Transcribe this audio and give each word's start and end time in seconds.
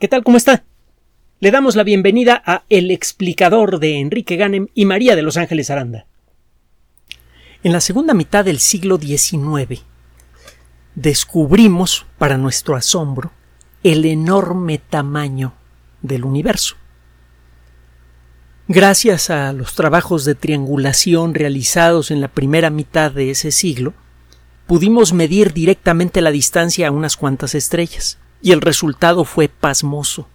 ¿Qué 0.00 0.08
tal? 0.08 0.24
¿Cómo 0.24 0.36
está? 0.36 0.64
Le 1.38 1.52
damos 1.52 1.76
la 1.76 1.84
bienvenida 1.84 2.42
a 2.44 2.64
El 2.68 2.90
explicador 2.90 3.78
de 3.78 4.00
Enrique 4.00 4.34
Ganem 4.34 4.66
y 4.74 4.86
María 4.86 5.14
de 5.14 5.22
Los 5.22 5.36
Ángeles 5.36 5.70
Aranda. 5.70 6.06
En 7.62 7.72
la 7.72 7.80
segunda 7.80 8.12
mitad 8.12 8.44
del 8.44 8.58
siglo 8.58 8.98
XIX 8.98 9.82
descubrimos, 10.96 12.06
para 12.18 12.36
nuestro 12.36 12.74
asombro, 12.74 13.30
el 13.84 14.04
enorme 14.04 14.78
tamaño 14.78 15.54
del 16.02 16.24
universo. 16.24 16.74
Gracias 18.66 19.30
a 19.30 19.52
los 19.52 19.76
trabajos 19.76 20.24
de 20.24 20.34
triangulación 20.34 21.34
realizados 21.34 22.10
en 22.10 22.20
la 22.20 22.28
primera 22.28 22.68
mitad 22.68 23.12
de 23.12 23.30
ese 23.30 23.52
siglo, 23.52 23.94
pudimos 24.66 25.12
medir 25.12 25.52
directamente 25.52 26.20
la 26.20 26.32
distancia 26.32 26.88
a 26.88 26.90
unas 26.90 27.16
cuantas 27.16 27.54
estrellas 27.54 28.18
y 28.44 28.52
el 28.52 28.60
resultado 28.60 29.24
fue 29.24 29.48
pasmoso. 29.48 30.28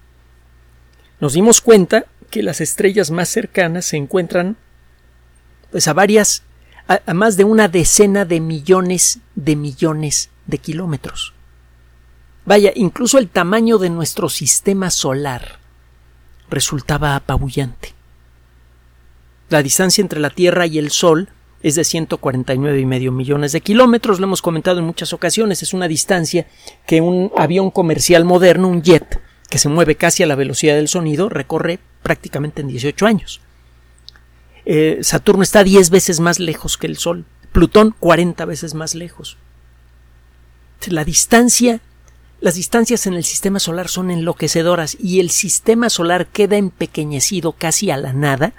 Nos 1.19 1.33
dimos 1.33 1.61
cuenta 1.61 2.05
que 2.31 2.41
las 2.41 2.59
estrellas 2.59 3.11
más 3.11 3.29
cercanas 3.29 3.85
se 3.85 3.97
encuentran 3.97 4.57
pues 5.69 5.87
a 5.87 5.93
varias 5.93 6.41
a, 6.87 7.01
a 7.05 7.13
más 7.13 7.37
de 7.37 7.43
una 7.43 7.67
decena 7.67 8.25
de 8.25 8.39
millones 8.39 9.19
de 9.35 9.55
millones 9.55 10.31
de 10.47 10.57
kilómetros. 10.57 11.35
Vaya, 12.45 12.71
incluso 12.73 13.19
el 13.19 13.29
tamaño 13.29 13.77
de 13.77 13.91
nuestro 13.91 14.27
sistema 14.27 14.89
solar 14.89 15.59
resultaba 16.49 17.15
apabullante. 17.15 17.93
La 19.49 19.61
distancia 19.61 20.01
entre 20.01 20.19
la 20.19 20.31
Tierra 20.31 20.65
y 20.65 20.79
el 20.79 20.89
Sol 20.89 21.29
es 21.61 21.75
de 21.75 21.83
149 21.83 22.79
y 22.79 22.85
medio 22.85 23.11
millones 23.11 23.51
de 23.51 23.61
kilómetros. 23.61 24.19
Lo 24.19 24.27
hemos 24.27 24.41
comentado 24.41 24.79
en 24.79 24.85
muchas 24.85 25.13
ocasiones. 25.13 25.61
Es 25.61 25.73
una 25.73 25.87
distancia 25.87 26.47
que 26.85 27.01
un 27.01 27.31
avión 27.37 27.71
comercial 27.71 28.23
moderno, 28.23 28.67
un 28.67 28.81
jet, 28.81 29.21
que 29.49 29.59
se 29.59 29.69
mueve 29.69 29.95
casi 29.95 30.23
a 30.23 30.27
la 30.27 30.35
velocidad 30.35 30.75
del 30.75 30.87
sonido, 30.87 31.27
recorre 31.27 31.79
prácticamente 32.01 32.61
en 32.61 32.67
18 32.69 33.05
años. 33.05 33.41
Eh, 34.65 34.99
Saturno 35.01 35.43
está 35.43 35.63
10 35.63 35.89
veces 35.89 36.19
más 36.19 36.39
lejos 36.39 36.77
que 36.77 36.87
el 36.87 36.97
Sol. 36.97 37.25
Plutón 37.51 37.95
40 37.99 38.45
veces 38.45 38.73
más 38.73 38.95
lejos. 38.95 39.37
La 40.87 41.03
distancia, 41.03 41.81
las 42.39 42.55
distancias 42.55 43.05
en 43.05 43.15
el 43.15 43.25
sistema 43.25 43.59
solar 43.59 43.89
son 43.89 44.11
enloquecedoras 44.11 44.95
y 44.99 45.19
el 45.19 45.29
sistema 45.29 45.89
solar 45.89 46.27
queda 46.27 46.55
empequeñecido 46.55 47.51
casi 47.51 47.91
a 47.91 47.97
la 47.97 48.13
nada 48.13 48.53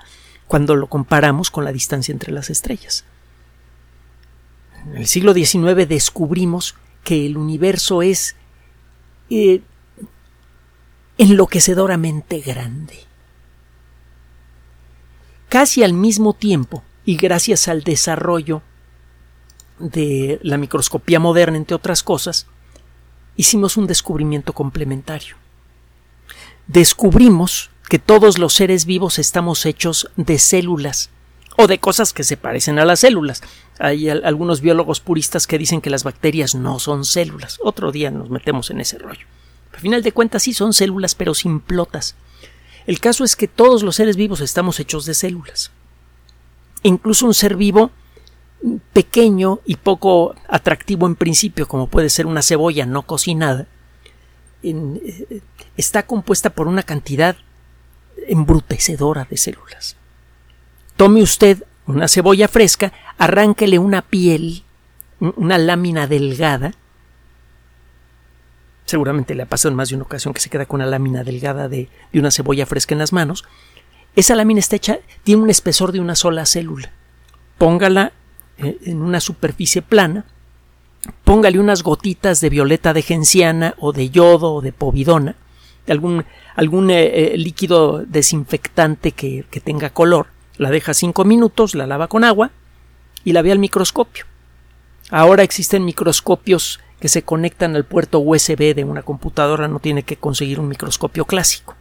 cuando 0.50 0.74
lo 0.74 0.88
comparamos 0.88 1.48
con 1.48 1.64
la 1.64 1.70
distancia 1.70 2.10
entre 2.10 2.32
las 2.32 2.50
estrellas. 2.50 3.04
En 4.84 4.96
el 4.96 5.06
siglo 5.06 5.32
XIX 5.32 5.88
descubrimos 5.88 6.74
que 7.04 7.24
el 7.24 7.36
universo 7.36 8.02
es 8.02 8.34
eh, 9.30 9.62
enloquecedoramente 11.18 12.40
grande. 12.40 12.98
Casi 15.48 15.84
al 15.84 15.92
mismo 15.92 16.32
tiempo, 16.32 16.82
y 17.04 17.16
gracias 17.16 17.68
al 17.68 17.84
desarrollo 17.84 18.60
de 19.78 20.40
la 20.42 20.58
microscopía 20.58 21.20
moderna, 21.20 21.58
entre 21.58 21.76
otras 21.76 22.02
cosas, 22.02 22.48
hicimos 23.36 23.76
un 23.76 23.86
descubrimiento 23.86 24.52
complementario. 24.52 25.36
Descubrimos 26.66 27.69
que 27.90 27.98
todos 27.98 28.38
los 28.38 28.54
seres 28.54 28.86
vivos 28.86 29.18
estamos 29.18 29.66
hechos 29.66 30.08
de 30.14 30.38
células 30.38 31.10
o 31.56 31.66
de 31.66 31.80
cosas 31.80 32.12
que 32.12 32.22
se 32.22 32.36
parecen 32.36 32.78
a 32.78 32.84
las 32.84 33.00
células. 33.00 33.42
Hay 33.80 34.08
algunos 34.08 34.60
biólogos 34.60 35.00
puristas 35.00 35.48
que 35.48 35.58
dicen 35.58 35.80
que 35.80 35.90
las 35.90 36.04
bacterias 36.04 36.54
no 36.54 36.78
son 36.78 37.04
células. 37.04 37.58
Otro 37.60 37.90
día 37.90 38.12
nos 38.12 38.30
metemos 38.30 38.70
en 38.70 38.80
ese 38.80 38.96
rollo. 38.96 39.26
Al 39.74 39.80
final 39.80 40.04
de 40.04 40.12
cuentas 40.12 40.44
sí 40.44 40.52
son 40.54 40.72
células, 40.72 41.16
pero 41.16 41.34
simplotas. 41.34 42.14
El 42.86 43.00
caso 43.00 43.24
es 43.24 43.34
que 43.34 43.48
todos 43.48 43.82
los 43.82 43.96
seres 43.96 44.14
vivos 44.14 44.40
estamos 44.40 44.78
hechos 44.78 45.04
de 45.04 45.14
células. 45.14 45.72
Incluso 46.84 47.26
un 47.26 47.34
ser 47.34 47.56
vivo 47.56 47.90
pequeño 48.92 49.58
y 49.66 49.74
poco 49.74 50.36
atractivo 50.46 51.08
en 51.08 51.16
principio, 51.16 51.66
como 51.66 51.88
puede 51.88 52.08
ser 52.08 52.26
una 52.26 52.42
cebolla 52.42 52.86
no 52.86 53.02
cocinada, 53.02 53.66
eh, 54.62 55.40
está 55.76 56.06
compuesta 56.06 56.50
por 56.50 56.68
una 56.68 56.84
cantidad 56.84 57.36
embrutecedora 58.28 59.26
de 59.28 59.36
células. 59.36 59.96
Tome 60.96 61.22
usted 61.22 61.64
una 61.86 62.08
cebolla 62.08 62.48
fresca, 62.48 62.92
arránquele 63.18 63.78
una 63.78 64.02
piel, 64.02 64.62
una 65.18 65.58
lámina 65.58 66.06
delgada. 66.06 66.72
Seguramente 68.84 69.34
le 69.34 69.42
ha 69.42 69.46
pasado 69.46 69.70
en 69.70 69.76
más 69.76 69.88
de 69.88 69.96
una 69.96 70.04
ocasión 70.04 70.34
que 70.34 70.40
se 70.40 70.50
queda 70.50 70.66
con 70.66 70.80
una 70.80 70.90
lámina 70.90 71.24
delgada 71.24 71.68
de, 71.68 71.88
de 72.12 72.20
una 72.20 72.30
cebolla 72.30 72.66
fresca 72.66 72.94
en 72.94 72.98
las 72.98 73.12
manos. 73.12 73.44
Esa 74.16 74.34
lámina 74.34 74.60
está 74.60 74.76
hecha, 74.76 74.98
tiene 75.22 75.42
un 75.42 75.50
espesor 75.50 75.92
de 75.92 76.00
una 76.00 76.14
sola 76.14 76.46
célula. 76.46 76.90
Póngala 77.58 78.12
eh, 78.58 78.78
en 78.84 79.02
una 79.02 79.20
superficie 79.20 79.82
plana, 79.82 80.24
póngale 81.24 81.58
unas 81.58 81.82
gotitas 81.82 82.40
de 82.40 82.50
violeta 82.50 82.92
de 82.92 83.02
genciana 83.02 83.74
o 83.78 83.92
de 83.92 84.10
yodo 84.10 84.54
o 84.54 84.60
de 84.60 84.72
povidona, 84.72 85.36
algún, 85.88 86.24
algún 86.54 86.90
eh, 86.90 87.34
eh, 87.34 87.36
líquido 87.36 88.04
desinfectante 88.06 89.12
que, 89.12 89.44
que 89.50 89.60
tenga 89.60 89.90
color, 89.90 90.28
la 90.56 90.70
deja 90.70 90.94
cinco 90.94 91.24
minutos, 91.24 91.74
la 91.74 91.86
lava 91.86 92.08
con 92.08 92.24
agua 92.24 92.50
y 93.24 93.32
la 93.32 93.42
ve 93.42 93.52
al 93.52 93.58
microscopio. 93.58 94.26
Ahora 95.10 95.42
existen 95.42 95.84
microscopios 95.84 96.80
que 97.00 97.08
se 97.08 97.22
conectan 97.22 97.74
al 97.74 97.84
puerto 97.84 98.20
USB 98.20 98.74
de 98.74 98.84
una 98.84 99.02
computadora, 99.02 99.68
no 99.68 99.80
tiene 99.80 100.02
que 100.02 100.16
conseguir 100.16 100.60
un 100.60 100.68
microscopio 100.68 101.24
clásico, 101.24 101.74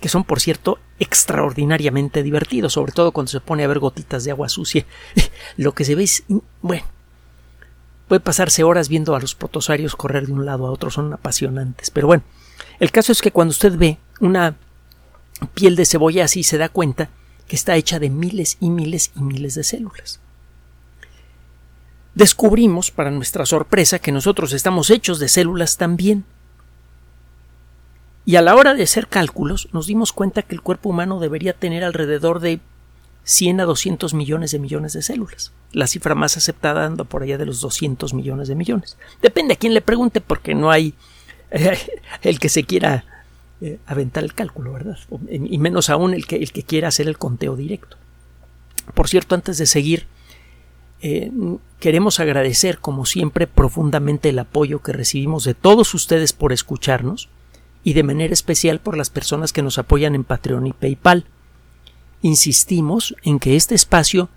que 0.00 0.08
son, 0.08 0.22
por 0.22 0.40
cierto, 0.40 0.78
extraordinariamente 1.00 2.22
divertidos, 2.22 2.74
sobre 2.74 2.92
todo 2.92 3.12
cuando 3.12 3.30
se 3.30 3.40
pone 3.40 3.64
a 3.64 3.68
ver 3.68 3.78
gotitas 3.78 4.24
de 4.24 4.30
agua 4.30 4.48
sucia. 4.48 4.84
Lo 5.56 5.72
que 5.72 5.84
se 5.84 5.94
ve 5.94 6.04
es, 6.04 6.24
bueno, 6.60 6.84
puede 8.06 8.20
pasarse 8.20 8.62
horas 8.64 8.88
viendo 8.88 9.16
a 9.16 9.20
los 9.20 9.34
protosarios 9.34 9.96
correr 9.96 10.26
de 10.26 10.32
un 10.32 10.44
lado 10.44 10.66
a 10.66 10.70
otro, 10.70 10.90
son 10.90 11.12
apasionantes, 11.12 11.90
pero 11.90 12.06
bueno, 12.06 12.22
el 12.78 12.90
caso 12.90 13.12
es 13.12 13.22
que 13.22 13.32
cuando 13.32 13.50
usted 13.50 13.76
ve 13.76 13.98
una 14.20 14.56
piel 15.54 15.76
de 15.76 15.86
cebolla 15.86 16.24
así 16.24 16.42
se 16.42 16.58
da 16.58 16.68
cuenta 16.68 17.10
que 17.46 17.56
está 17.56 17.76
hecha 17.76 17.98
de 17.98 18.10
miles 18.10 18.56
y 18.60 18.70
miles 18.70 19.12
y 19.14 19.20
miles 19.20 19.54
de 19.54 19.64
células. 19.64 20.20
Descubrimos, 22.14 22.90
para 22.90 23.10
nuestra 23.10 23.44
sorpresa, 23.44 23.98
que 23.98 24.10
nosotros 24.10 24.52
estamos 24.54 24.88
hechos 24.88 25.18
de 25.18 25.28
células 25.28 25.76
también. 25.76 26.24
Y 28.24 28.36
a 28.36 28.42
la 28.42 28.56
hora 28.56 28.74
de 28.74 28.82
hacer 28.82 29.06
cálculos 29.06 29.68
nos 29.72 29.86
dimos 29.86 30.14
cuenta 30.14 30.42
que 30.42 30.54
el 30.54 30.62
cuerpo 30.62 30.88
humano 30.88 31.20
debería 31.20 31.52
tener 31.52 31.84
alrededor 31.84 32.40
de 32.40 32.60
100 33.24 33.60
a 33.60 33.64
200 33.64 34.14
millones 34.14 34.50
de 34.50 34.58
millones 34.58 34.94
de 34.94 35.02
células. 35.02 35.52
La 35.72 35.86
cifra 35.86 36.14
más 36.14 36.36
aceptada 36.36 36.86
anda 36.86 37.04
por 37.04 37.22
allá 37.22 37.36
de 37.36 37.44
los 37.44 37.60
200 37.60 38.14
millones 38.14 38.48
de 38.48 38.54
millones. 38.54 38.96
Depende 39.20 39.54
a 39.54 39.56
quién 39.58 39.74
le 39.74 39.82
pregunte 39.82 40.20
porque 40.20 40.54
no 40.54 40.70
hay 40.70 40.94
el 42.22 42.38
que 42.38 42.48
se 42.48 42.64
quiera 42.64 43.04
eh, 43.60 43.78
aventar 43.86 44.24
el 44.24 44.34
cálculo, 44.34 44.72
¿verdad? 44.72 44.98
Y 45.30 45.58
menos 45.58 45.88
aún 45.88 46.14
el 46.14 46.26
que, 46.26 46.36
el 46.36 46.52
que 46.52 46.62
quiera 46.62 46.88
hacer 46.88 47.08
el 47.08 47.18
conteo 47.18 47.56
directo. 47.56 47.96
Por 48.94 49.08
cierto, 49.08 49.34
antes 49.34 49.58
de 49.58 49.66
seguir, 49.66 50.06
eh, 51.00 51.30
queremos 51.80 52.20
agradecer, 52.20 52.78
como 52.78 53.06
siempre, 53.06 53.46
profundamente 53.46 54.28
el 54.28 54.38
apoyo 54.38 54.82
que 54.82 54.92
recibimos 54.92 55.44
de 55.44 55.54
todos 55.54 55.94
ustedes 55.94 56.32
por 56.32 56.52
escucharnos 56.52 57.28
y 57.82 57.92
de 57.92 58.02
manera 58.02 58.32
especial 58.32 58.80
por 58.80 58.96
las 58.96 59.10
personas 59.10 59.52
que 59.52 59.62
nos 59.62 59.78
apoyan 59.78 60.14
en 60.14 60.24
Patreon 60.24 60.66
y 60.66 60.72
PayPal. 60.72 61.24
Insistimos 62.22 63.14
en 63.22 63.38
que 63.38 63.56
este 63.56 63.74
espacio 63.74 64.28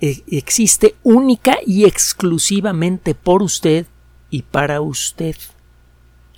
eh, 0.00 0.22
existe 0.28 0.94
única 1.02 1.58
y 1.66 1.84
exclusivamente 1.84 3.14
por 3.14 3.42
usted 3.42 3.86
y 4.30 4.42
para 4.42 4.80
usted. 4.80 5.36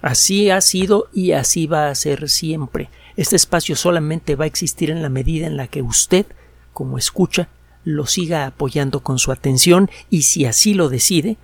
Así 0.03 0.51
ha 0.51 0.61
sido 0.61 1.09
y 1.13 1.33
así 1.33 1.67
va 1.67 1.89
a 1.89 1.95
ser 1.95 2.29
siempre. 2.29 2.89
Este 3.17 3.37
espacio 3.37 3.77
solamente 3.77 4.35
va 4.35 4.45
a 4.45 4.49
existir 4.49 4.91
en 4.91 5.03
la 5.03 5.11
medida 5.11 5.47
en 5.47 5.57
la 5.57 5.69
que 5.69 5.83
usted, 5.83 6.27
como 6.73 6.97
escucha, 6.97 7.49
lo 7.85 8.07
siga 8.07 8.47
apoyando 8.47 9.01
con 9.01 9.19
su 9.19 9.33
atención 9.33 9.91
y 10.09 10.23
si 10.23 10.47
así 10.47 10.75
lo 10.75 10.89
decide, 10.89 11.37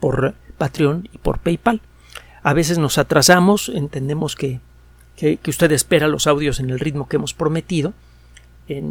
por 0.00 0.34
Patreon 0.56 1.08
y 1.12 1.18
por 1.18 1.38
PayPal. 1.38 1.82
A 2.42 2.54
veces 2.54 2.78
nos 2.78 2.98
atrasamos, 2.98 3.68
entendemos 3.68 4.36
que, 4.36 4.60
que, 5.16 5.38
usted 5.46 5.72
espera 5.72 6.08
los 6.08 6.26
audios 6.26 6.60
en 6.60 6.70
el 6.70 6.78
ritmo 6.78 7.08
que 7.08 7.16
hemos 7.16 7.34
prometido. 7.34 7.92
Eh, 8.68 8.82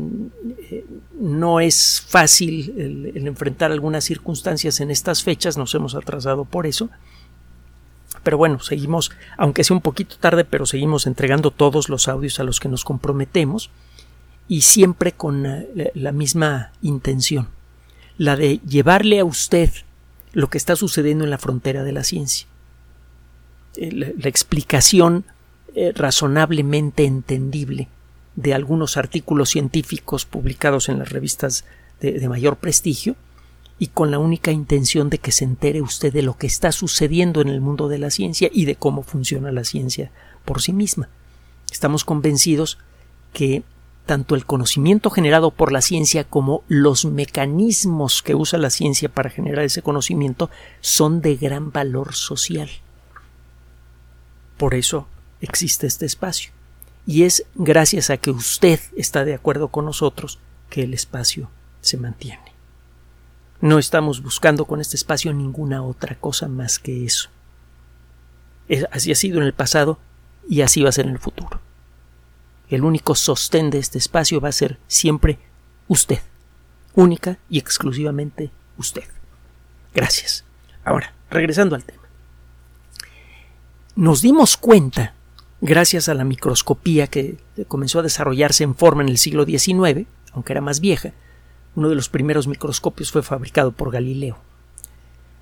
no 1.19 1.59
es 1.59 2.03
fácil 2.07 2.73
el 3.15 3.27
enfrentar 3.27 3.71
algunas 3.71 4.03
circunstancias 4.03 4.79
en 4.79 4.91
estas 4.91 5.23
fechas, 5.23 5.55
nos 5.57 5.73
hemos 5.75 5.95
atrasado 5.95 6.45
por 6.45 6.67
eso 6.67 6.89
pero 8.27 8.37
bueno, 8.37 8.59
seguimos, 8.59 9.13
aunque 9.37 9.63
sea 9.63 9.73
un 9.73 9.81
poquito 9.81 10.17
tarde, 10.17 10.43
pero 10.43 10.65
seguimos 10.65 11.07
entregando 11.07 11.49
todos 11.49 11.87
los 11.87 12.09
audios 12.09 12.41
a 12.41 12.43
los 12.43 12.59
que 12.59 12.67
nos 12.67 12.83
comprometemos 12.83 13.69
y 14.49 14.63
siempre 14.63 15.13
con 15.13 15.45
eh, 15.45 15.93
la, 15.95 16.11
misma 16.11 16.73
intención, 16.81 17.47
la 18.17 18.35
de 18.35 18.59
llevarle 18.67 19.21
a 19.21 19.23
usted 19.23 19.71
lo 20.33 20.49
que 20.49 20.57
está 20.57 20.75
sucediendo 20.75 21.23
en 21.23 21.29
la 21.29 21.37
frontera 21.37 21.85
de 21.85 21.93
la 21.93 22.03
ciencia. 22.03 22.47
Eh, 23.77 23.93
la, 23.93 24.27
explicación 24.27 25.23
eh, 25.73 25.93
razonablemente 25.95 27.05
entendible 27.05 27.87
de 28.35 28.53
algunos 28.53 28.97
artículos 28.97 29.51
científicos 29.51 30.25
publicados 30.25 30.89
en 30.89 30.99
las 30.99 31.13
revistas 31.13 31.63
de, 32.01 32.27
mayor 32.27 32.57
prestigio 32.57 33.15
y 33.79 33.87
con 33.87 34.11
la 34.11 34.19
única 34.19 34.51
intención 34.51 35.09
de 35.09 35.19
que 35.19 35.31
se 35.31 35.45
entere 35.45 35.81
usted 35.81 36.11
de 36.11 36.23
lo 36.23 36.37
que 36.37 36.47
está 36.47 36.71
sucediendo 36.71 37.41
en 37.41 37.49
el 37.49 37.61
mundo 37.61 37.87
de 37.87 37.99
la 37.99 38.09
ciencia 38.09 38.49
y 38.51 38.65
de 38.65 38.75
cómo 38.75 39.03
funciona 39.03 39.51
la 39.51 39.63
ciencia 39.63 40.11
por 40.45 40.61
sí 40.61 40.73
misma. 40.73 41.09
Estamos 41.71 42.03
convencidos 42.03 42.79
que 43.33 43.63
tanto 44.07 44.35
el 44.35 44.45
conocimiento 44.45 45.09
generado 45.11 45.51
por 45.51 45.71
la 45.71 45.81
ciencia 45.81 46.23
como 46.23 46.63
los 46.67 47.05
mecanismos 47.05 48.23
que 48.23 48.35
usa 48.35 48.57
la 48.57 48.69
ciencia 48.69 49.09
para 49.09 49.29
generar 49.29 49.65
ese 49.65 49.81
conocimiento 49.81 50.49
son 50.81 51.21
de 51.21 51.35
gran 51.35 51.71
valor 51.71 52.15
social. 52.15 52.69
Por 54.55 54.73
eso 54.73 55.07
existe 55.41 55.85
este 55.85 56.05
espacio. 56.05 56.51
Y 57.05 57.23
es 57.23 57.45
gracias 57.55 58.09
a 58.09 58.17
que 58.17 58.31
usted 58.31 58.79
está 58.95 59.23
de 59.23 59.33
acuerdo 59.33 59.67
con 59.67 59.85
nosotros 59.85 60.39
que 60.69 60.83
el 60.83 60.93
espacio 60.93 61.49
se 61.81 61.97
mantiene. 61.97 62.56
No 63.59 63.79
estamos 63.79 64.21
buscando 64.21 64.65
con 64.65 64.81
este 64.81 64.95
espacio 64.95 65.33
ninguna 65.33 65.81
otra 65.83 66.15
cosa 66.15 66.47
más 66.47 66.77
que 66.77 67.05
eso. 67.05 67.29
así 68.91 69.11
ha 69.11 69.15
sido 69.15 69.39
en 69.39 69.43
el 69.45 69.53
pasado 69.53 69.97
y 70.47 70.61
así 70.61 70.81
va 70.81 70.89
a 70.89 70.93
ser 70.93 71.05
en 71.05 71.13
el 71.13 71.19
futuro. 71.19 71.59
El 72.69 72.83
único 72.83 73.15
sostén 73.15 73.69
de 73.69 73.79
este 73.79 73.97
espacio 73.97 74.41
va 74.41 74.49
a 74.49 74.53
ser 74.53 74.77
siempre 74.87 75.39
usted, 75.87 76.19
única 76.93 77.39
y 77.49 77.57
exclusivamente 77.57 78.51
usted. 78.77 79.05
Gracias. 79.93 80.43
Ahora, 80.83 81.13
regresando 81.29 81.75
al 81.75 81.83
tema. 81.83 82.03
Nos 83.95 84.21
dimos 84.21 84.57
cuenta, 84.57 85.15
gracias 85.61 86.07
a 86.07 86.13
la 86.13 86.23
microscopía 86.23 87.07
que 87.07 87.37
comenzó 87.67 87.99
a 87.99 88.03
desarrollarse 88.03 88.63
en 88.63 88.75
forma 88.75 89.01
en 89.01 89.09
el 89.09 89.17
siglo 89.17 89.45
XIX, 89.45 90.05
aunque 90.33 90.53
era 90.53 90.61
más 90.61 90.79
vieja, 90.79 91.13
uno 91.77 91.89
de 91.89 91.95
los 91.95 92.09
primeros 92.09 92.47
microscopios 92.47 93.11
fue 93.11 93.21
fabricado 93.21 93.71
por 93.71 93.91
Galileo. 93.91 94.39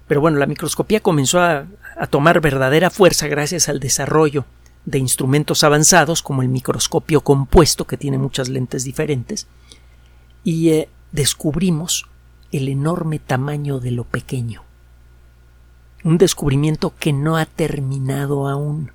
Pero 0.05 0.19
bueno, 0.19 0.37
la 0.37 0.45
microscopía 0.45 0.99
comenzó 0.99 1.39
a, 1.39 1.65
tomar 2.09 2.41
verdadera 2.41 2.89
fuerza 2.89 3.27
gracias 3.27 3.69
al 3.69 3.79
desarrollo 3.79 4.43
de 4.83 4.99
instrumentos 4.99 5.63
avanzados 5.63 6.21
como 6.21 6.41
el 6.41 6.49
microscopio 6.49 7.21
compuesto 7.21 7.87
que 7.87 7.95
tiene 7.95 8.17
muchas 8.17 8.49
lentes 8.49 8.83
diferentes 8.83 9.47
y 10.43 10.71
eh, 10.71 10.89
descubrimos 11.13 12.05
el 12.51 12.67
enorme 12.67 13.19
tamaño 13.19 13.79
de 13.79 13.91
lo 13.91 14.03
pequeño. 14.03 14.61
Un 16.03 16.17
descubrimiento 16.17 16.93
que 16.99 17.13
no 17.13 17.37
ha 17.37 17.45
terminado 17.45 18.49
aún. 18.49 18.91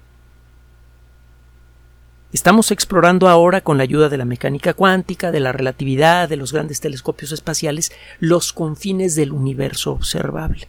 Estamos 2.32 2.70
explorando 2.70 3.28
ahora, 3.28 3.60
con 3.60 3.76
la 3.76 3.82
ayuda 3.82 4.08
de 4.08 4.16
la 4.16 4.24
mecánica 4.24 4.72
cuántica, 4.72 5.32
de 5.32 5.40
la 5.40 5.50
relatividad, 5.50 6.28
de 6.28 6.36
los 6.36 6.52
grandes 6.52 6.80
telescopios 6.80 7.32
espaciales, 7.32 7.90
los 8.20 8.52
confines 8.52 9.16
del 9.16 9.32
universo 9.32 9.90
observable. 9.92 10.68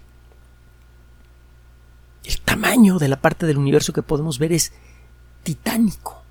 El 2.23 2.41
tamaño 2.41 2.97
de 2.97 3.09
la 3.09 3.21
parte 3.21 3.45
del 3.45 3.59
universo 3.59 3.93
que 3.93 4.01
podemos 4.01 4.39
ver 4.39 4.53
es 4.53 4.73
titánico. 5.43 6.23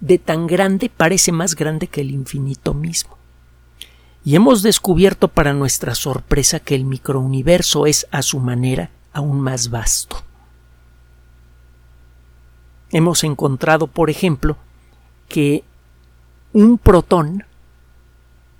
De 0.00 0.18
tan 0.18 0.48
grande 0.48 0.90
parece 0.94 1.30
más 1.30 1.54
grande 1.54 1.86
que 1.86 2.00
el 2.00 2.10
infinito 2.10 2.74
mismo. 2.74 3.16
Y 4.24 4.34
hemos 4.34 4.62
descubierto 4.62 5.28
para 5.28 5.52
nuestra 5.52 5.94
sorpresa 5.94 6.58
que 6.58 6.74
el 6.74 6.84
microuniverso 6.84 7.86
es 7.86 8.08
a 8.10 8.22
su 8.22 8.40
manera 8.40 8.90
aún 9.12 9.40
más 9.40 9.70
vasto. 9.70 10.29
Hemos 12.92 13.24
encontrado, 13.24 13.86
por 13.86 14.10
ejemplo, 14.10 14.56
que 15.28 15.64
un 16.52 16.78
protón 16.78 17.44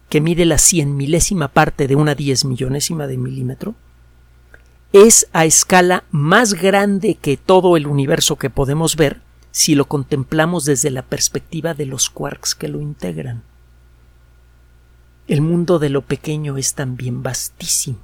que 0.09 0.21
mide 0.21 0.45
la 0.45 0.59
cien 0.59 0.97
milésima 0.97 1.49
parte 1.49 1.87
de 1.89 1.97
una 1.97 2.15
diez 2.15 2.45
millonésima 2.45 3.07
de 3.07 3.17
milímetro 3.17 3.75
es 4.93 5.29
a 5.33 5.45
escala 5.45 6.05
más 6.11 6.55
grande 6.55 7.15
que 7.15 7.37
todo 7.37 7.77
el 7.77 7.87
universo 7.87 8.37
que 8.37 8.51
podemos 8.51 8.97
ver 8.97 9.21
si 9.53 9.75
lo 9.75 9.87
contemplamos 9.87 10.65
desde 10.65 10.91
la 10.91 11.03
perspectiva 11.03 11.75
de 11.75 11.87
los 11.87 12.11
quarks 12.11 12.55
que 12.55 12.69
lo 12.69 12.81
integran. 12.81 13.43
El 15.29 15.43
mundo 15.43 15.79
de 15.79 15.91
lo 15.91 16.03
pequeño 16.03 16.57
es 16.57 16.75
también 16.75 17.23
vastísimo. 17.23 17.99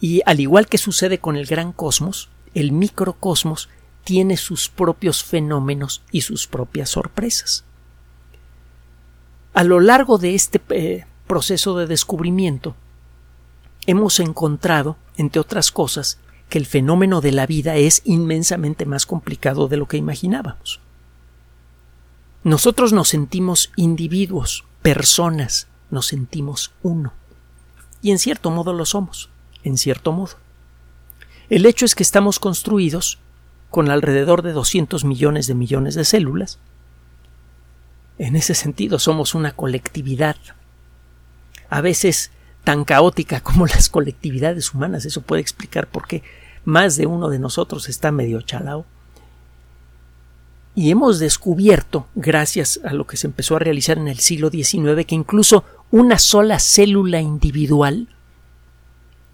Y 0.00 0.22
al 0.26 0.40
igual 0.40 0.66
que 0.66 0.78
sucede 0.78 1.18
con 1.18 1.36
el 1.36 1.46
gran 1.46 1.72
cosmos, 1.72 2.28
el 2.54 2.72
microcosmos 2.72 3.68
tiene 4.04 4.36
sus 4.36 4.68
propios 4.68 5.22
fenómenos 5.22 6.02
y 6.10 6.22
sus 6.22 6.46
propias 6.46 6.90
sorpresas. 6.90 7.64
A 9.54 9.64
lo 9.64 9.80
largo 9.80 10.18
de 10.18 10.34
este 10.34 10.60
eh, 10.70 11.06
proceso 11.26 11.76
de 11.76 11.86
descubrimiento, 11.86 12.74
hemos 13.86 14.18
encontrado, 14.20 14.96
entre 15.16 15.40
otras 15.40 15.70
cosas, 15.70 16.18
que 16.48 16.58
el 16.58 16.66
fenómeno 16.66 17.20
de 17.20 17.32
la 17.32 17.46
vida 17.46 17.76
es 17.76 18.02
inmensamente 18.04 18.84
más 18.86 19.06
complicado 19.06 19.68
de 19.68 19.76
lo 19.76 19.86
que 19.86 19.96
imaginábamos. 19.96 20.80
Nosotros 22.44 22.92
nos 22.92 23.08
sentimos 23.08 23.70
individuos, 23.76 24.64
personas, 24.82 25.68
nos 25.90 26.06
sentimos 26.06 26.72
uno. 26.82 27.12
Y 28.02 28.10
en 28.10 28.18
cierto 28.18 28.50
modo 28.50 28.72
lo 28.72 28.84
somos, 28.84 29.30
en 29.62 29.78
cierto 29.78 30.12
modo. 30.12 30.32
El 31.48 31.66
hecho 31.66 31.84
es 31.84 31.94
que 31.94 32.02
estamos 32.02 32.38
construidos 32.38 33.18
con 33.72 33.90
alrededor 33.90 34.42
de 34.42 34.52
200 34.52 35.04
millones 35.04 35.48
de 35.48 35.54
millones 35.54 35.96
de 35.96 36.04
células. 36.04 36.60
En 38.18 38.36
ese 38.36 38.54
sentido 38.54 39.00
somos 39.00 39.34
una 39.34 39.50
colectividad. 39.50 40.36
A 41.68 41.80
veces 41.80 42.30
tan 42.64 42.84
caótica 42.84 43.40
como 43.40 43.66
las 43.66 43.88
colectividades 43.88 44.74
humanas. 44.74 45.04
Eso 45.04 45.22
puede 45.22 45.42
explicar 45.42 45.88
por 45.88 46.06
qué 46.06 46.22
más 46.64 46.96
de 46.96 47.06
uno 47.06 47.28
de 47.28 47.38
nosotros 47.38 47.88
está 47.88 48.12
medio 48.12 48.40
chalao. 48.42 48.86
Y 50.74 50.90
hemos 50.90 51.18
descubierto, 51.18 52.06
gracias 52.14 52.80
a 52.84 52.94
lo 52.94 53.06
que 53.06 53.18
se 53.18 53.26
empezó 53.26 53.56
a 53.56 53.58
realizar 53.58 53.98
en 53.98 54.08
el 54.08 54.20
siglo 54.20 54.48
XIX, 54.48 55.04
que 55.06 55.14
incluso 55.14 55.64
una 55.90 56.18
sola 56.18 56.58
célula 56.58 57.20
individual 57.20 58.08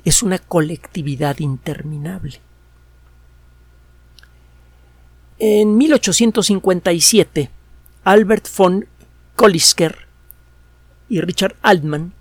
es 0.04 0.22
una 0.22 0.38
colectividad 0.38 1.38
interminable. 1.38 2.40
En 5.40 5.76
1857, 5.76 7.48
Albert 8.02 8.48
von 8.56 8.88
Kolisker 9.36 10.08
y 11.08 11.20
Richard 11.20 11.54
Altman 11.62 12.12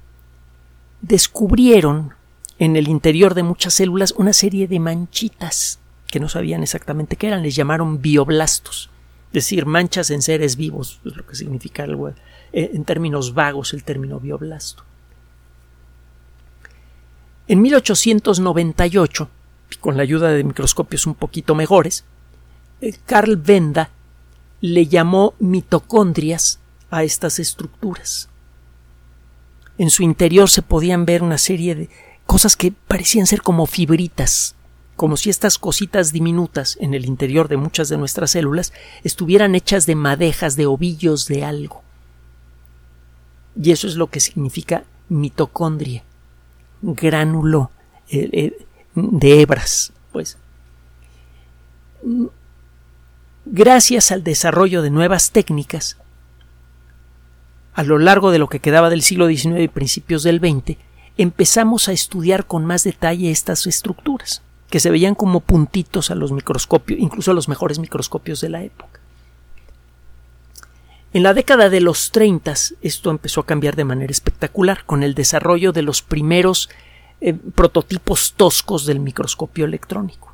descubrieron 1.02 2.14
en 2.60 2.76
el 2.76 2.88
interior 2.88 3.34
de 3.34 3.42
muchas 3.42 3.74
células 3.74 4.14
una 4.18 4.34
serie 4.34 4.68
de 4.68 4.80
manchitas 4.80 5.80
que 6.06 6.20
no 6.20 6.30
sabían 6.30 6.62
exactamente 6.62 7.16
qué 7.16 7.28
eran, 7.28 7.42
les 7.42 7.56
llamaron 7.56 8.02
bioblastos, 8.04 8.92
es 9.30 9.34
decir, 9.34 9.66
manchas 9.66 10.12
en 10.12 10.22
seres 10.22 10.56
vivos, 10.56 11.02
es 11.04 11.16
lo 11.16 11.26
que 11.26 11.36
significa 11.36 11.84
algo, 11.84 12.10
eh, 12.10 12.16
en 12.54 12.86
términos 12.86 13.34
vagos 13.34 13.74
el 13.74 13.84
término 13.84 14.20
bioblasto. 14.20 14.84
En 17.48 17.64
1898, 17.64 19.30
con 19.80 19.98
la 19.98 20.04
ayuda 20.04 20.30
de 20.30 20.44
microscopios 20.44 21.08
un 21.08 21.16
poquito 21.16 21.56
mejores, 21.56 22.06
Carl 23.06 23.38
Benda 23.38 23.90
le 24.62 24.88
llamó 24.88 25.34
mitocondrias 25.40 26.60
a 26.90 27.04
estas 27.04 27.40
estructuras. 27.40 28.30
En 29.78 29.90
su 29.90 30.04
interior 30.04 30.50
se 30.50 30.62
podían 30.62 31.06
ver 31.06 31.22
una 31.22 31.38
serie 31.38 31.76
de 31.76 31.90
cosas 32.26 32.56
que 32.56 32.72
parecían 32.72 33.28
ser 33.28 33.42
como 33.42 33.66
fibritas, 33.66 34.56
como 34.96 35.18
si 35.18 35.30
estas 35.30 35.60
cositas 35.60 36.12
diminutas 36.12 36.78
en 36.82 36.94
el 36.94 37.06
interior 37.06 37.48
de 37.48 37.58
muchas 37.58 37.90
de 37.90 37.98
nuestras 37.98 38.32
células 38.32 38.74
estuvieran 39.04 39.54
hechas 39.54 39.86
de 39.86 39.96
madejas, 39.96 40.56
de 40.56 40.66
ovillos 40.66 41.28
de 41.28 41.44
algo. 41.44 41.84
Y 43.56 43.72
eso 43.72 43.88
es 43.88 43.96
lo 43.96 44.08
que 44.08 44.20
significa 44.20 44.84
mitocondria, 45.10 46.04
gránulo 46.82 47.72
eh, 48.10 48.30
eh, 48.34 48.66
de 48.96 49.42
hebras, 49.42 49.94
pues. 50.12 50.38
Gracias 53.52 54.12
al 54.12 54.26
desarrollo 54.26 54.82
de 54.82 54.90
nuevas 54.90 55.32
técnicas, 55.32 55.96
a 57.74 57.84
lo 57.84 57.98
largo 57.98 58.32
de 58.32 58.40
lo 58.40 58.50
que 58.50 58.60
quedaba 58.60 58.90
del 58.90 59.02
siglo 59.02 59.28
XIX 59.30 59.62
y 59.62 59.68
principios 59.70 60.24
del 60.24 60.40
XX, 60.40 60.78
empezamos 61.18 61.88
a 61.88 61.94
estudiar 61.94 62.46
con 62.46 62.66
más 62.66 62.84
detalle 62.84 63.32
estas 63.32 63.66
estructuras, 63.66 64.42
que 64.70 64.82
se 64.82 64.90
veían 64.90 65.16
como 65.16 65.40
puntitos 65.40 66.12
a 66.12 66.16
los 66.16 66.34
microscopios, 66.34 67.00
incluso 67.00 67.32
a 67.32 67.34
los 67.34 67.48
mejores 67.48 67.80
microscopios 67.80 68.42
de 68.42 68.50
la 68.50 68.64
época. 68.64 69.00
En 71.14 71.24
la 71.24 71.34
década 71.34 71.70
de 71.70 71.80
los 71.80 72.12
30 72.12 72.54
esto 72.82 73.12
empezó 73.12 73.42
a 73.42 73.46
cambiar 73.46 73.78
de 73.78 73.86
manera 73.86 74.12
espectacular 74.12 74.84
con 74.86 75.04
el 75.04 75.14
desarrollo 75.14 75.72
de 75.72 75.84
los 75.84 76.02
primeros 76.02 76.70
eh, 77.22 77.34
prototipos 77.34 78.34
toscos 78.34 78.86
del 78.86 79.00
microscopio 79.00 79.64
electrónico. 79.64 80.34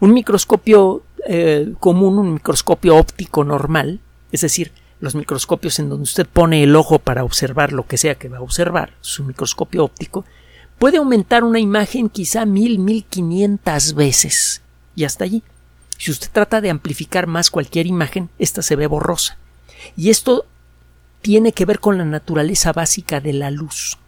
Un 0.00 0.14
microscopio 0.14 1.02
eh, 1.26 1.72
común, 1.78 2.18
un 2.18 2.34
microscopio 2.34 2.96
óptico 2.96 3.44
normal, 3.44 4.00
es 4.32 4.42
decir, 4.42 4.72
los 5.00 5.14
microscopios 5.14 5.78
en 5.78 5.88
donde 5.88 6.04
usted 6.04 6.26
pone 6.26 6.62
el 6.62 6.76
ojo 6.76 6.98
para 6.98 7.24
observar 7.24 7.72
lo 7.72 7.86
que 7.86 7.96
sea 7.96 8.16
que 8.16 8.28
va 8.28 8.38
a 8.38 8.42
observar, 8.42 8.92
su 9.00 9.24
microscopio 9.24 9.84
óptico, 9.84 10.24
puede 10.78 10.98
aumentar 10.98 11.44
una 11.44 11.58
imagen 11.58 12.08
quizá 12.08 12.44
mil, 12.44 12.78
mil 12.78 13.04
quinientas 13.04 13.94
veces 13.94 14.62
y 14.94 15.04
hasta 15.04 15.24
allí. 15.24 15.42
Si 15.98 16.10
usted 16.10 16.30
trata 16.32 16.60
de 16.60 16.70
amplificar 16.70 17.26
más 17.26 17.50
cualquier 17.50 17.86
imagen, 17.86 18.30
esta 18.38 18.62
se 18.62 18.76
ve 18.76 18.86
borrosa. 18.86 19.36
Y 19.96 20.08
esto 20.10 20.46
tiene 21.20 21.52
que 21.52 21.66
ver 21.66 21.80
con 21.80 21.98
la 21.98 22.04
naturaleza 22.04 22.72
básica 22.72 23.20
de 23.20 23.34
la 23.34 23.50
luz. 23.50 23.98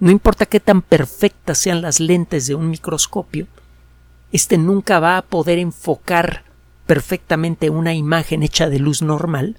No 0.00 0.10
importa 0.10 0.46
qué 0.46 0.60
tan 0.60 0.82
perfectas 0.82 1.58
sean 1.58 1.82
las 1.82 2.00
lentes 2.00 2.46
de 2.46 2.54
un 2.54 2.70
microscopio, 2.70 3.46
este 4.32 4.58
nunca 4.58 5.00
va 5.00 5.16
a 5.16 5.22
poder 5.22 5.58
enfocar 5.58 6.44
perfectamente 6.88 7.70
una 7.70 7.94
imagen 7.94 8.42
hecha 8.42 8.68
de 8.68 8.80
luz 8.80 9.00
normal 9.00 9.56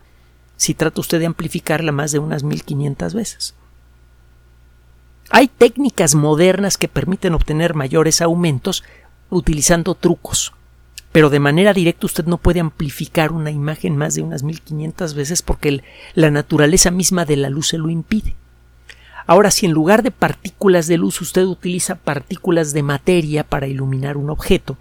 si 0.58 0.74
trata 0.74 1.00
usted 1.00 1.20
de 1.20 1.28
amplificarla 1.28 1.94
más 1.94 2.12
de 2.12 2.20
unas 2.20 2.44
1500 2.44 3.14
veces. 3.14 3.56
Hay 5.30 5.48
técnicas 5.48 6.16
modernas 6.16 6.78
que 6.78 6.90
permiten 6.90 7.34
obtener 7.34 7.74
mayores 7.74 8.22
aumentos 8.22 8.84
utilizando 9.30 9.96
trucos 9.96 10.54
pero 11.12 11.30
de 11.30 11.40
manera 11.40 11.74
directa 11.74 12.06
usted 12.06 12.26
no 12.26 12.38
puede 12.38 12.60
amplificar 12.60 13.32
una 13.32 13.52
imagen 13.52 13.98
más 13.98 14.16
de 14.16 14.22
unas 14.22 14.44
1500 14.44 15.14
veces 15.16 15.42
porque 15.42 15.84
la 16.14 16.30
naturaleza 16.30 16.92
misma 16.92 17.26
de 17.26 17.38
la 17.38 17.50
luz 17.50 17.70
se 17.70 17.78
lo 17.78 17.90
impide. 17.90 18.36
Ahora, 19.26 19.52
si 19.52 19.66
en 19.66 19.72
lugar 19.72 20.04
de 20.04 20.12
partículas 20.12 20.88
de 20.88 20.98
luz 20.98 21.22
usted 21.22 21.46
utiliza 21.46 21.96
partículas 21.96 22.74
de 22.74 22.84
materia 22.84 23.44
para 23.44 23.68
iluminar 23.68 24.18
un 24.18 24.30
objeto, 24.30 24.78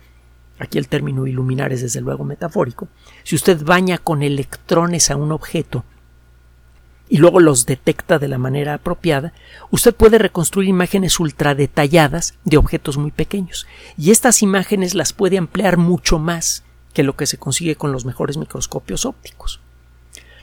aquí 0.59 0.79
el 0.79 0.89
término 0.89 1.27
iluminar 1.27 1.73
es 1.73 1.83
desde 1.83 2.01
luego 2.01 2.25
metafórico, 2.25 2.89
si 3.25 3.37
usted 3.37 3.63
baña 3.63 3.99
con 3.99 4.23
electrones 4.23 5.11
a 5.11 5.17
un 5.17 5.33
objeto 5.33 5.85
y 7.09 7.19
luego 7.19 7.41
los 7.41 7.67
detecta 7.67 8.19
de 8.19 8.29
la 8.29 8.39
manera 8.39 8.75
apropiada, 8.75 9.33
usted 9.71 9.95
puede 9.95 10.19
reconstruir 10.19 10.69
imágenes 10.69 11.19
ultra 11.21 11.55
detalladas 11.55 12.35
de 12.45 12.59
objetos 12.59 12.99
muy 12.99 13.11
pequeños. 13.11 13.67
Y 13.97 14.11
estas 14.11 14.43
imágenes 14.43 14.95
las 14.95 15.13
puede 15.13 15.39
ampliar 15.39 15.79
mucho 15.79 16.19
más 16.19 16.65
que 16.93 17.03
lo 17.03 17.17
que 17.17 17.27
se 17.27 17.39
consigue 17.39 17.77
con 17.77 17.93
los 17.93 18.05
mejores 18.05 18.37
microscopios 18.37 19.07
ópticos. 19.07 19.61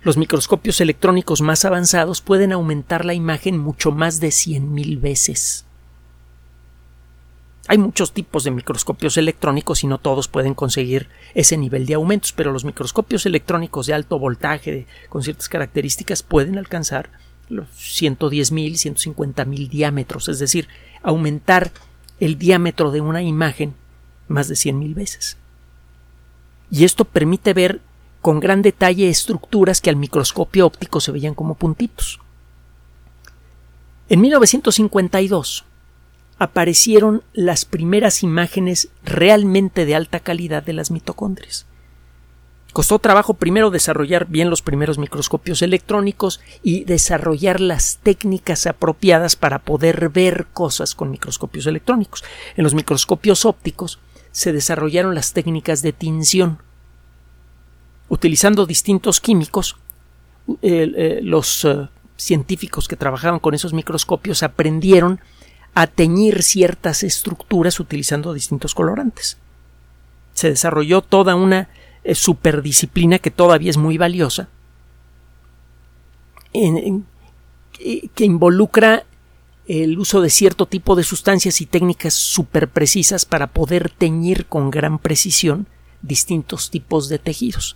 Los 0.02 0.18
microscopios 0.18 0.82
electrónicos 0.82 1.42
más 1.42 1.66
avanzados 1.66 2.22
pueden 2.22 2.52
aumentar 2.52 3.06
la 3.06 3.14
imagen 3.14 3.58
mucho 3.58 3.92
más 3.92 4.20
de 4.20 4.32
cien 4.32 4.74
mil 4.74 4.98
veces. 4.98 5.65
Hay 7.68 7.80
muchos 7.80 8.14
tipos 8.14 8.44
de 8.44 8.52
microscopios 8.52 9.18
electrónicos 9.18 9.84
y 9.84 9.88
no 9.88 9.98
todos 9.98 10.28
pueden 10.28 10.54
conseguir 10.54 11.10
ese 11.34 11.58
nivel 11.58 11.88
de 11.88 11.96
aumentos, 11.96 12.32
pero 12.32 12.52
los 12.52 12.64
microscopios 12.64 13.26
electrónicos 13.26 13.88
de 13.88 13.96
alto 13.96 14.20
voltaje 14.20 14.86
con 15.10 15.24
ciertas 15.24 15.50
características 15.50 16.22
pueden 16.22 16.60
alcanzar 16.60 17.10
los 17.50 17.68
110.000, 17.70 18.96
150.000 18.96 19.70
diámetros, 19.70 20.30
es 20.30 20.40
decir, 20.40 20.68
aumentar 21.02 21.72
el 22.20 22.38
diámetro 22.38 22.92
de 22.92 23.02
una 23.02 23.24
imagen 23.24 23.74
más 24.28 24.48
de 24.48 24.56
100.000 24.56 24.94
veces. 24.94 25.38
Y 26.70 26.86
esto 26.86 27.06
permite 27.06 27.54
ver 27.54 27.82
con 28.22 28.40
gran 28.40 28.62
detalle 28.62 29.10
estructuras 29.10 29.82
que 29.82 29.90
al 29.90 29.96
microscopio 29.96 30.66
óptico 30.66 31.00
se 31.00 31.12
veían 31.12 31.36
como 31.36 31.56
puntitos. 31.56 32.20
En 34.10 34.22
1952, 34.22 35.66
aparecieron 36.38 37.24
las 37.34 37.66
primeras 37.66 38.24
imágenes 38.24 38.90
realmente 39.04 39.86
de 39.86 39.96
alta 39.96 40.20
calidad 40.20 40.64
de 40.64 40.74
las 40.74 40.92
mitocondrias. 40.92 41.66
Costó 42.74 43.00
trabajo 43.00 43.36
primero 43.36 43.70
desarrollar 43.70 44.28
bien 44.28 44.50
los 44.50 44.62
primeros 44.62 44.98
microscopios 44.98 45.62
electrónicos 45.62 46.42
y 46.62 46.84
desarrollar 46.84 47.62
las 47.62 48.00
técnicas 48.04 48.68
apropiadas 48.68 49.38
para 49.38 49.60
poder 49.60 50.10
ver 50.10 50.48
cosas 50.52 50.94
con 50.94 51.10
microscopios 51.10 51.68
electrónicos. 51.68 52.26
En 52.58 52.66
los 52.66 52.74
microscopios 52.74 53.46
ópticos 53.46 54.00
se 54.34 54.52
desarrollaron 54.52 55.16
las 55.16 55.32
técnicas 55.32 55.82
de 55.84 55.94
tinción. 55.94 56.58
Utilizando 58.10 58.66
distintos 58.66 59.22
químicos, 59.22 59.78
eh, 60.62 61.22
los 61.24 61.64
eh, 61.64 61.88
científicos 62.18 62.90
que 62.90 62.98
trabajaban 62.98 63.40
con 63.40 63.54
esos 63.54 63.72
microscopios 63.72 64.44
aprendieron 64.44 65.22
a 65.76 65.88
teñir 65.88 66.42
ciertas 66.42 67.04
estructuras 67.04 67.80
utilizando 67.80 68.34
distintos 68.34 68.74
colorantes. 68.74 69.38
Se 70.34 70.50
desarrolló 70.50 71.02
toda 71.02 71.36
una 71.36 71.70
eh, 72.04 72.16
superdisciplina 72.16 73.20
que 73.20 73.30
todavía 73.30 73.70
es 73.70 73.78
muy 73.78 73.98
valiosa, 73.98 74.50
que 76.54 78.24
involucra 78.26 79.06
el 79.68 80.00
uso 80.00 80.22
de 80.22 80.30
cierto 80.30 80.68
tipo 80.68 80.96
de 80.96 81.04
sustancias 81.04 81.60
y 81.60 81.66
técnicas 81.66 82.14
super 82.14 82.70
precisas 82.70 83.26
para 83.26 83.48
poder 83.48 83.90
teñir 83.90 84.46
con 84.46 84.72
gran 84.72 85.00
precisión 85.00 85.68
distintos 86.02 86.70
tipos 86.70 87.10
de 87.10 87.20
tejidos. 87.20 87.76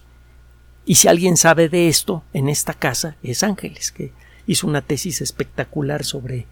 Y 0.85 0.95
si 0.95 1.07
alguien 1.09 1.35
sabe 1.35 1.67
de 1.67 1.89
esto 1.89 2.23
en 2.31 2.47
esta 2.47 2.73
casa 2.73 3.17
es 3.23 3.43
Ángeles, 3.43 3.91
que 3.91 4.13
hizo 4.47 4.67
una 4.67 4.81
tesis 4.81 5.21
espectacular 5.21 6.05
sobre 6.05 6.47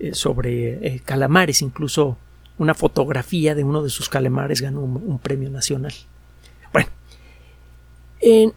eh, 0.00 0.14
sobre 0.14 0.86
eh, 0.86 1.00
calamares, 1.04 1.60
incluso 1.60 2.16
una 2.56 2.74
fotografía 2.74 3.54
de 3.54 3.64
uno 3.64 3.82
de 3.82 3.90
sus 3.90 4.08
calamares 4.08 4.62
ganó 4.62 4.80
un, 4.80 5.18
premio 5.18 5.50
nacional. 5.50 5.92
Bueno, 6.72 6.88
en, 8.20 8.54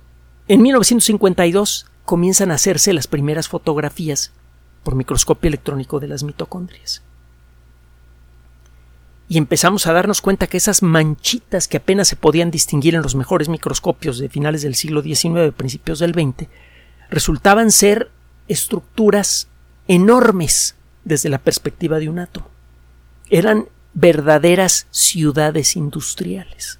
en 0.48 0.62
1952 0.62 1.86
comienzan 2.06 2.52
a 2.52 2.56
hacerse 2.56 2.94
las 2.94 3.08
primeras 3.08 3.50
fotografías 3.50 4.32
por 4.84 4.96
microscopio 4.96 5.50
electrónico 5.50 6.00
de 6.00 6.08
las 6.08 6.24
mitocondrias. 6.24 7.02
Y 9.28 9.38
empezamos 9.38 9.88
a 9.88 9.94
darnos 9.94 10.22
cuenta 10.22 10.48
que 10.48 10.58
esas 10.58 10.82
manchitas 10.82 11.68
que 11.68 11.78
apenas 11.78 12.08
se 12.08 12.16
podían 12.16 12.52
distinguir 12.52 12.96
en 12.96 13.02
los 13.02 13.16
mejores 13.16 13.50
microscopios 13.50 14.18
de 14.18 14.30
finales 14.30 14.62
del 14.62 14.76
siglo 14.76 15.02
XIX, 15.02 15.54
principios 15.56 16.00
del 16.00 16.14
XX, 16.14 16.48
resultaban 17.10 17.72
ser 17.72 18.12
estructuras 18.48 19.48
enormes 19.88 20.76
desde 21.06 21.30
la 21.30 21.38
perspectiva 21.38 22.00
de 22.00 22.10
un 22.10 22.20
átomo. 22.20 22.48
Eran 23.30 23.68
verdaderas 23.94 24.88
ciudades 24.92 25.76
industriales. 25.76 26.80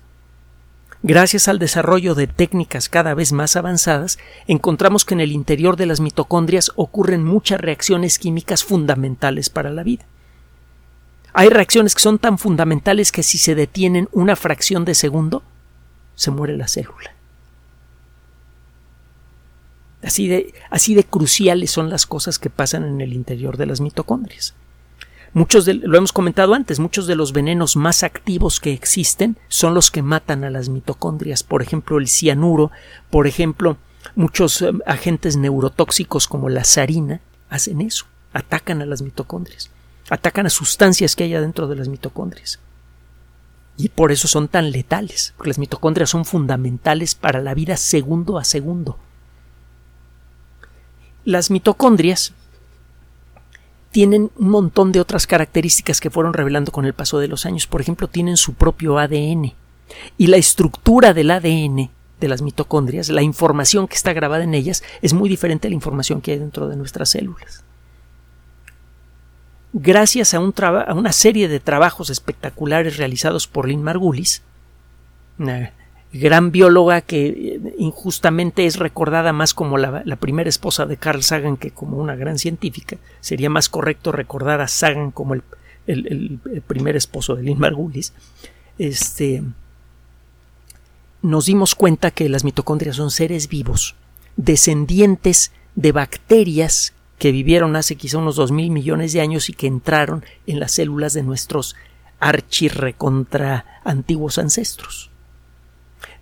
Gracias 1.06 1.50
al 1.50 1.60
desarrollo 1.60 2.16
de 2.16 2.28
técnicas 2.28 2.88
cada 2.88 3.14
vez 3.14 3.34
más 3.34 3.58
avanzadas, 3.58 4.18
encontramos 4.48 5.04
que 5.04 5.14
en 5.14 5.20
el 5.20 5.34
interior 5.34 5.76
de 5.76 5.86
las 5.86 6.00
mitocondrias 6.00 6.72
ocurren 6.76 7.26
muchas 7.26 7.60
reacciones 7.60 8.18
químicas 8.18 8.64
fundamentales 8.64 9.50
para 9.50 9.70
la 9.70 9.84
vida. 9.84 10.06
Hay 11.34 11.50
reacciones 11.50 11.94
que 11.94 12.02
son 12.02 12.20
tan 12.20 12.38
fundamentales 12.38 13.12
que 13.12 13.24
si 13.24 13.38
se 13.38 13.54
detienen 13.54 14.08
una 14.14 14.38
fracción 14.38 14.86
de 14.86 14.96
segundo, 14.96 15.44
se 16.16 16.32
muere 16.32 16.56
la 16.56 16.70
célula. 16.70 17.14
Así 20.04 20.28
de, 20.28 20.54
así 20.70 20.96
de 20.96 21.04
cruciales 21.06 21.72
son 21.72 21.90
las 21.90 22.06
cosas 22.06 22.38
que 22.38 22.50
pasan 22.50 22.84
en 22.84 23.02
el 23.02 23.14
interior 23.14 23.58
de 23.58 23.66
las 23.66 23.80
mitocondrias. 23.80 24.54
Muchos 25.34 25.66
de, 25.66 25.74
lo 25.74 25.98
hemos 25.98 26.14
comentado 26.14 26.54
antes, 26.54 26.80
muchos 26.80 27.08
de 27.08 27.16
los 27.16 27.34
venenos 27.34 27.76
más 27.76 28.04
activos 28.04 28.60
que 28.60 28.72
existen 28.72 29.38
son 29.48 29.74
los 29.74 29.90
que 29.90 30.04
matan 30.04 30.44
a 30.44 30.52
las 30.52 30.70
mitocondrias. 30.70 31.42
Por 31.42 31.64
ejemplo, 31.64 31.98
el 31.98 32.08
cianuro, 32.08 32.70
por 33.10 33.26
ejemplo, 33.26 33.78
muchos 34.16 34.62
eh, 34.62 34.72
agentes 34.86 35.38
neurotóxicos 35.38 36.28
como 36.28 36.50
la 36.50 36.64
sarina 36.66 37.22
hacen 37.50 37.82
eso, 37.82 38.06
atacan 38.32 38.82
a 38.82 38.86
las 38.86 39.02
mitocondrias, 39.02 39.72
atacan 40.10 40.46
a 40.46 40.52
sustancias 40.52 41.16
que 41.16 41.24
hay 41.24 41.34
adentro 41.34 41.68
de 41.68 41.78
las 41.78 41.88
mitocondrias. 41.88 42.60
Y 43.76 43.90
por 43.90 44.12
eso 44.12 44.28
son 44.28 44.50
tan 44.50 44.70
letales, 44.70 45.34
porque 45.36 45.50
las 45.50 45.58
mitocondrias 45.58 46.12
son 46.12 46.26
fundamentales 46.26 47.16
para 47.16 47.42
la 47.42 47.56
vida 47.56 47.76
segundo 47.76 48.38
a 48.38 48.44
segundo. 48.44 49.00
Las 51.26 51.52
mitocondrias 51.52 52.34
tienen 53.92 54.32
un 54.38 54.50
montón 54.50 54.92
de 54.92 55.00
otras 55.00 55.28
características 55.28 56.02
que 56.02 56.10
fueron 56.10 56.34
revelando 56.34 56.72
con 56.72 56.86
el 56.86 56.94
paso 56.94 57.20
de 57.20 57.28
los 57.28 57.46
años. 57.46 57.68
Por 57.68 57.80
ejemplo, 57.80 58.08
tienen 58.08 58.38
su 58.38 58.56
propio 58.56 58.98
ADN. 58.98 59.54
Y 60.18 60.28
la 60.28 60.38
estructura 60.38 61.14
del 61.14 61.30
ADN 61.30 61.92
de 62.20 62.28
las 62.28 62.42
mitocondrias, 62.42 63.10
la 63.10 63.22
información 63.22 63.88
que 63.88 63.96
está 63.96 64.12
grabada 64.14 64.44
en 64.44 64.56
ellas, 64.56 64.84
es 65.02 65.14
muy 65.14 65.30
diferente 65.30 65.68
a 65.68 65.70
la 65.70 65.76
información 65.76 66.22
que 66.22 66.32
hay 66.32 66.40
dentro 66.40 66.68
de 66.68 66.76
nuestras 66.76 67.10
células. 67.10 67.64
Gracias 69.74 70.34
a, 70.34 70.40
un 70.40 70.54
a 70.58 70.94
una 70.94 71.12
serie 71.12 71.48
de 71.48 71.60
trabajos 71.60 72.10
espectaculares 72.10 72.98
realizados 72.98 73.48
por 73.48 73.68
Lynn 73.68 73.84
Margulis, 73.84 74.42
gran 76.14 76.52
bióloga 76.52 77.02
que 77.02 77.28
eh, 77.28 77.76
injustamente 77.80 78.66
es 78.66 78.78
recordada 78.78 79.34
más 79.34 79.54
como 79.54 79.78
la, 79.78 80.04
primera 80.18 80.48
esposa 80.48 80.86
de 80.86 80.98
Carl 80.98 81.24
Sagan 81.24 81.58
que 81.58 81.72
como 81.72 81.98
una 81.98 82.16
gran 82.16 82.38
científica. 82.38 82.98
Sería 83.20 83.50
más 83.50 83.68
correcto 83.68 84.12
recordar 84.12 84.62
a 84.62 84.68
Sagan 84.68 85.12
como 85.12 85.34
el, 85.34 86.40
primer 86.68 86.96
esposo 86.96 87.36
de 87.36 87.44
Lynn 87.44 87.60
Margulis. 87.60 88.14
Este, 88.78 89.44
nos 91.24 91.48
dimos 91.48 91.74
cuenta 91.76 92.12
que 92.12 92.30
las 92.30 92.44
mitocondrias 92.44 92.96
son 92.96 93.10
seres 93.10 93.50
vivos, 93.50 93.96
descendientes 94.38 95.52
de 95.76 95.92
bacterias 95.92 96.94
que 97.18 97.32
vivieron 97.32 97.76
hace 97.76 97.96
quizá 97.96 98.20
unos 98.20 98.36
dos 98.36 98.52
mil 98.52 98.70
millones 98.70 99.14
de 99.14 99.22
años 99.22 99.50
y 99.50 99.54
que 99.54 99.68
entraron 99.68 100.24
en 100.46 100.60
las 100.60 100.74
células 100.74 101.14
de 101.14 101.24
nuestros 101.24 101.76
archirrecontra 102.20 103.82
antiguos 103.84 104.38
ancestros. 104.38 105.13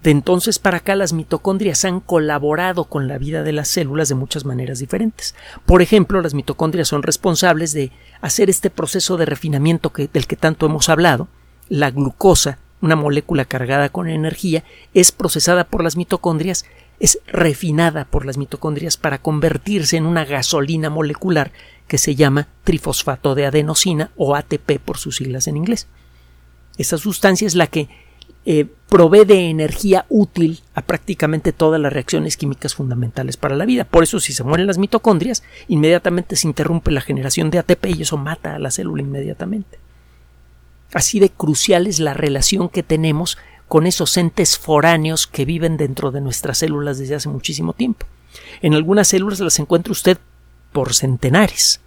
De 0.04 0.10
entonces 0.10 0.58
para 0.58 0.78
acá 0.78 0.96
las 0.96 1.14
mitocondrias 1.14 1.86
han 1.86 2.00
colaborado 2.00 2.86
con 2.86 3.08
la 3.08 3.20
vida 3.20 3.44
de 3.44 3.52
las 3.52 3.68
células 3.68 4.10
de 4.10 4.16
muchas 4.16 4.46
maneras 4.46 4.80
diferentes. 4.80 5.36
Por 5.66 5.82
ejemplo, 5.82 6.22
las 6.22 6.34
mitocondrias 6.34 6.88
son 6.88 7.04
responsables 7.04 7.74
de 7.74 7.92
hacer 8.20 8.50
este 8.50 8.72
proceso 8.72 9.18
de 9.18 9.26
refinamiento 9.26 9.92
del 9.96 10.28
que 10.28 10.36
tanto 10.36 10.66
hemos 10.66 10.90
hablado. 10.90 11.28
La 11.70 11.92
glucosa, 11.92 12.58
una 12.82 12.96
molécula 12.96 13.46
cargada 13.46 13.90
con 13.90 14.10
energía, 14.10 14.64
es 14.96 15.12
procesada 15.12 15.66
por 15.66 15.84
las 15.84 15.96
mitocondrias, 15.96 16.66
es 17.00 17.20
refinada 17.28 18.06
por 18.06 18.26
las 18.26 18.38
mitocondrias 18.38 18.98
para 18.98 19.20
convertirse 19.22 19.98
en 19.98 20.08
una 20.08 20.26
gasolina 20.26 20.90
molecular 20.90 21.52
que 21.88 22.00
se 22.00 22.16
llama 22.16 22.48
trifosfato 22.64 23.36
de 23.36 23.46
adenosina 23.46 24.10
o 24.16 24.36
ATP 24.36 24.80
por 24.84 24.98
sus 24.98 25.18
siglas 25.18 25.48
en 25.48 25.58
inglés. 25.58 25.88
Esa 26.78 26.98
sustancia 26.98 27.46
es 27.46 27.54
la 27.54 27.68
que 27.68 27.90
eh, 28.46 28.66
provee 28.90 29.24
de 29.24 29.50
energía 29.50 30.06
útil 30.10 30.62
a 30.74 30.82
prácticamente 30.82 31.54
todas 31.54 31.80
las 31.80 31.94
reacciones 31.94 32.38
químicas 32.38 32.76
fundamentales 32.76 33.38
para 33.38 33.56
la 33.56 33.66
vida. 33.66 33.86
Por 33.86 34.04
eso, 34.04 34.20
si 34.20 34.34
se 34.34 34.44
mueren 34.44 34.68
las 34.68 34.78
mitocondrias, 34.78 35.44
inmediatamente 35.68 36.36
se 36.36 36.48
interrumpe 36.48 36.92
la 36.92 37.02
generación 37.02 37.52
de 37.52 37.60
ATP 37.60 37.86
y 37.86 38.02
eso 38.02 38.18
mata 38.18 38.56
a 38.56 38.60
la 38.60 38.72
célula 38.72 39.02
inmediatamente. 39.02 39.80
Así 40.94 41.20
de 41.20 41.30
crucial 41.30 41.88
es 41.88 42.00
la 42.00 42.14
relación 42.14 42.68
que 42.68 42.84
tenemos 42.84 43.38
con 43.68 43.88
esos 43.88 44.18
entes 44.18 44.58
foráneos 44.58 45.28
que 45.28 45.46
viven 45.46 45.78
dentro 45.78 46.12
de 46.12 46.20
nuestras 46.20 46.58
células 46.58 46.98
desde 46.98 47.16
hace 47.16 47.30
muchísimo 47.30 47.72
tiempo. 47.72 48.06
En 48.62 48.74
algunas 48.74 49.08
células 49.08 49.40
las 49.40 49.60
encuentra 49.60 49.92
usted 49.92 50.18
por 50.74 50.94
centenares 50.94 51.80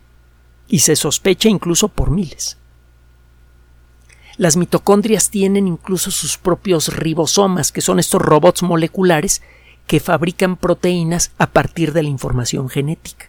y 0.69 0.79
se 0.79 0.97
sospecha 0.97 1.49
incluso 1.49 1.89
por 1.89 2.11
miles. 2.11 2.57
Las 4.37 4.57
mitocondrias 4.57 5.31
tienen 5.31 5.69
incluso 5.69 6.11
sus 6.11 6.39
propios 6.39 6.97
ribosomas, 6.97 7.71
que 7.71 7.81
son 7.81 7.99
estos 7.99 8.21
robots 8.21 8.63
moleculares 8.63 9.43
que 9.87 10.01
fabrican 10.01 10.57
proteínas 10.57 11.33
a 11.39 11.47
partir 11.47 11.93
de 11.93 12.03
la 12.03 12.09
información 12.09 12.69
genética. 12.69 13.27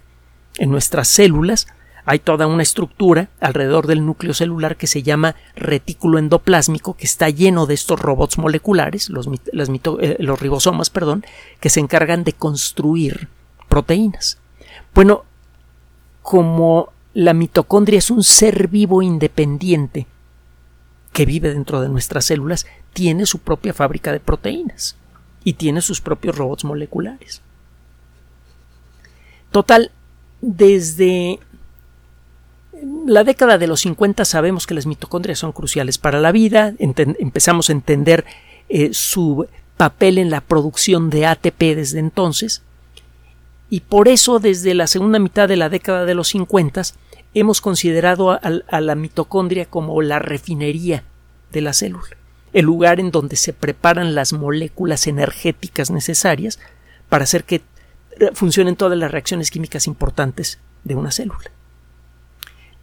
En 0.58 0.72
nuestras 0.72 1.08
células 1.08 1.68
hay 2.06 2.20
toda 2.20 2.48
una 2.48 2.64
estructura 2.64 3.30
alrededor 3.40 3.88
del 3.88 4.06
núcleo 4.06 4.34
celular 4.34 4.78
que 4.78 4.88
se 4.88 5.04
llama 5.04 5.36
retículo 5.56 6.20
endoplásmico, 6.20 6.96
que 6.96 7.06
está 7.06 7.30
lleno 7.30 7.66
de 7.66 7.74
estos 7.74 8.00
robots 8.00 8.38
moleculares, 8.38 9.10
los, 9.10 9.28
eh, 9.28 10.18
ribosomas, 10.40 10.90
perdón, 10.90 11.26
que 11.60 11.70
se 11.70 11.80
encargan 11.80 12.24
de 12.24 12.34
construir 12.34 13.28
proteínas. 13.68 14.38
Bueno, 14.94 15.26
como 16.22 16.90
la 17.14 17.34
mitocondria 17.34 17.98
es 18.00 18.12
un 18.12 18.24
ser 18.24 18.68
vivo 18.68 19.02
independiente, 19.02 20.08
que 21.16 21.26
vive 21.26 21.54
dentro 21.54 21.80
de 21.80 21.88
nuestras 21.88 22.26
células 22.26 22.68
tiene 22.92 23.26
su 23.26 23.40
propia 23.40 23.74
fábrica 23.74 24.12
de 24.12 24.20
proteínas 24.20 24.98
y 25.46 25.54
tiene 25.54 25.80
sus 25.80 26.02
propios 26.02 26.38
robots 26.38 26.66
moleculares. 26.66 27.42
Total, 29.50 29.92
desde 30.42 31.40
la 33.08 33.24
década 33.24 33.58
de 33.58 33.68
los 33.68 33.80
50 33.80 34.26
sabemos 34.26 34.68
que 34.68 34.74
las 34.74 34.86
mitocondrias 34.86 35.40
son 35.40 35.54
cruciales 35.54 35.98
para 35.98 36.20
la 36.20 36.34
vida, 36.34 36.74
empezamos 36.80 37.70
a 37.70 37.74
entender 37.74 38.26
eh, 38.68 38.90
su 38.92 39.48
papel 39.78 40.18
en 40.18 40.30
la 40.30 40.42
producción 40.42 41.10
de 41.10 41.28
ATP 41.28 41.78
desde 41.78 42.00
entonces, 42.00 42.62
y 43.70 43.80
por 43.80 44.10
eso 44.10 44.40
desde 44.40 44.74
la 44.74 44.88
segunda 44.88 45.20
mitad 45.20 45.48
de 45.48 45.56
la 45.56 45.70
década 45.70 46.04
de 46.04 46.14
los 46.14 46.28
50 46.28 46.82
hemos 47.36 47.62
considerado 47.62 48.32
a, 48.32 48.82
la 48.82 48.96
mitocondria 48.96 49.66
como 49.66 50.02
la 50.02 50.20
refinería 50.20 51.04
de 51.56 51.62
la 51.62 51.74
célula, 51.74 52.16
el 52.54 52.66
lugar 52.66 53.00
en 53.00 53.10
donde 53.10 53.38
se 53.38 53.54
preparan 53.54 54.14
las 54.14 54.34
moléculas 54.34 55.08
energéticas 55.08 55.90
necesarias 55.90 56.60
para 57.10 57.24
hacer 57.24 57.46
que 57.46 57.62
funcionen 58.34 58.76
todas 58.76 58.98
las 58.98 59.12
reacciones 59.12 59.50
químicas 59.50 59.88
importantes 59.88 60.60
de 60.84 60.96
una 60.96 61.12
célula. 61.12 61.50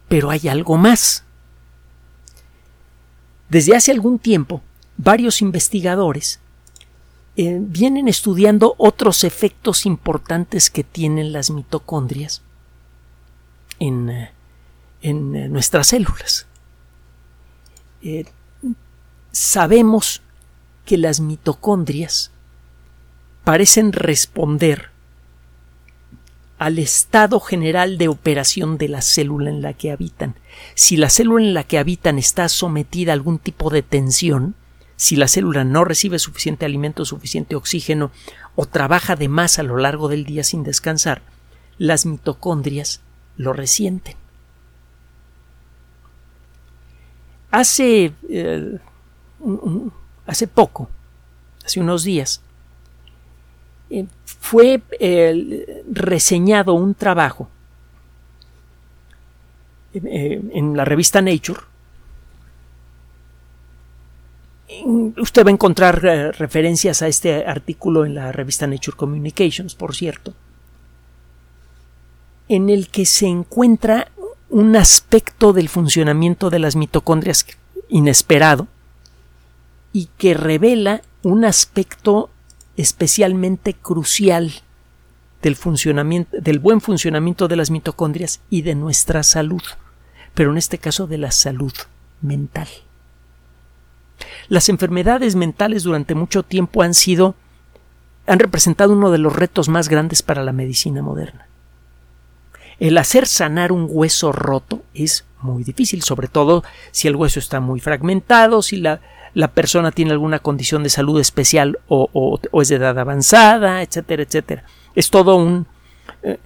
Pero 0.09 0.29
hay 0.29 0.47
algo 0.47 0.77
más. 0.77 1.23
Desde 3.49 3.75
hace 3.75 3.91
algún 3.91 4.19
tiempo, 4.19 4.61
varios 4.97 5.41
investigadores 5.41 6.39
eh, 7.35 7.57
vienen 7.59 8.07
estudiando 8.07 8.75
otros 8.77 9.23
efectos 9.23 9.85
importantes 9.85 10.69
que 10.69 10.83
tienen 10.83 11.31
las 11.31 11.51
mitocondrias 11.51 12.41
en, 13.79 14.09
eh, 14.09 14.31
en 15.01 15.35
eh, 15.35 15.47
nuestras 15.47 15.87
células. 15.87 16.47
Sabemos 19.33 20.21
que 20.85 20.97
las 20.97 21.19
mitocondrias 21.19 22.31
parecen 23.43 23.91
responder 23.91 24.91
al 26.57 26.79
estado 26.79 27.41
general 27.41 27.97
de 27.97 28.07
operación 28.07 28.77
de 28.77 28.87
la 28.87 29.01
célula 29.01 29.49
en 29.49 29.61
la 29.61 29.73
que 29.73 29.91
habitan. 29.91 30.35
Si 30.75 30.95
la 30.95 31.09
célula 31.09 31.43
en 31.43 31.53
la 31.53 31.65
que 31.65 31.77
habitan 31.77 32.17
está 32.17 32.47
sometida 32.47 33.11
a 33.11 33.15
algún 33.15 33.39
tipo 33.39 33.69
de 33.69 33.81
tensión, 33.81 34.55
si 34.95 35.17
la 35.17 35.27
célula 35.27 35.65
no 35.65 35.83
recibe 35.83 36.19
suficiente 36.19 36.65
alimento, 36.65 37.03
suficiente 37.03 37.55
oxígeno 37.55 38.11
o 38.55 38.65
trabaja 38.65 39.17
de 39.17 39.27
más 39.27 39.59
a 39.59 39.63
lo 39.63 39.75
largo 39.75 40.07
del 40.07 40.23
día 40.23 40.43
sin 40.45 40.63
descansar, 40.63 41.21
las 41.77 42.05
mitocondrias 42.05 43.01
lo 43.35 43.51
resienten. 43.51 44.15
Hace, 47.51 48.13
eh, 48.29 48.79
hace 50.25 50.47
poco, 50.47 50.89
hace 51.65 51.79
unos 51.79 52.03
días, 52.03 52.41
eh, 53.89 54.05
fue 54.25 54.81
eh, 54.99 55.83
reseñado 55.91 56.73
un 56.73 56.95
trabajo 56.95 57.49
en 59.93 60.75
la 60.75 60.85
revista 60.85 61.21
Nature. 61.21 61.59
Usted 65.17 65.45
va 65.45 65.49
a 65.49 65.53
encontrar 65.53 66.01
referencias 66.01 67.03
a 67.03 67.07
este 67.07 67.45
artículo 67.45 68.05
en 68.05 68.15
la 68.15 68.31
revista 68.31 68.65
Nature 68.65 68.97
Communications, 68.97 69.75
por 69.75 69.93
cierto, 69.93 70.33
en 72.47 72.71
el 72.71 72.87
que 72.89 73.05
se 73.05 73.27
encuentra 73.27 74.07
un 74.49 74.75
aspecto 74.75 75.53
del 75.53 75.69
funcionamiento 75.69 76.49
de 76.49 76.59
las 76.59 76.75
mitocondrias 76.75 77.45
inesperado 77.89 78.67
y 79.93 80.09
que 80.17 80.33
revela 80.33 81.01
un 81.21 81.45
aspecto 81.45 82.29
especialmente 82.75 83.75
crucial 83.75 84.51
del 85.41 85.55
funcionamiento 85.55 86.37
del 86.41 86.59
buen 86.59 86.81
funcionamiento 86.81 87.47
de 87.47 87.55
las 87.55 87.69
mitocondrias 87.69 88.41
y 88.49 88.63
de 88.63 88.75
nuestra 88.75 89.23
salud, 89.23 89.61
pero 90.33 90.51
en 90.51 90.57
este 90.57 90.79
caso 90.79 91.05
de 91.05 91.19
la 91.19 91.31
salud 91.31 91.73
mental. 92.21 92.67
Las 94.49 94.69
enfermedades 94.69 95.35
mentales 95.35 95.83
durante 95.83 96.15
mucho 96.15 96.43
tiempo 96.43 96.81
han 96.81 96.93
sido 96.93 97.35
han 98.25 98.39
representado 98.39 98.93
uno 98.93 99.11
de 99.11 99.17
los 99.17 99.35
retos 99.35 99.67
más 99.67 99.89
grandes 99.89 100.21
para 100.21 100.43
la 100.43 100.53
medicina 100.53 101.01
moderna. 101.01 101.47
El 102.79 102.97
hacer 102.97 103.27
sanar 103.27 103.71
un 103.71 103.87
hueso 103.89 104.31
roto 104.31 104.81
es 104.93 105.25
muy 105.41 105.63
difícil, 105.63 106.01
sobre 106.03 106.27
todo 106.27 106.63
si 106.91 107.07
el 107.07 107.15
hueso 107.15 107.39
está 107.39 107.59
muy 107.59 107.79
fragmentado, 107.79 108.61
si 108.61 108.77
la, 108.77 109.01
persona 109.47 109.91
tiene 109.91 110.11
alguna 110.11 110.39
condición 110.39 110.83
de 110.83 110.89
salud 110.89 111.19
especial 111.19 111.79
o, 111.87 112.39
es 112.61 112.67
de 112.69 112.75
edad 112.75 112.97
avanzada, 112.99 113.81
etcétera, 113.81 114.23
etcétera. 114.23 114.63
Es 114.95 115.09
todo 115.09 115.35
un, 115.35 115.65
eh, 116.21 116.37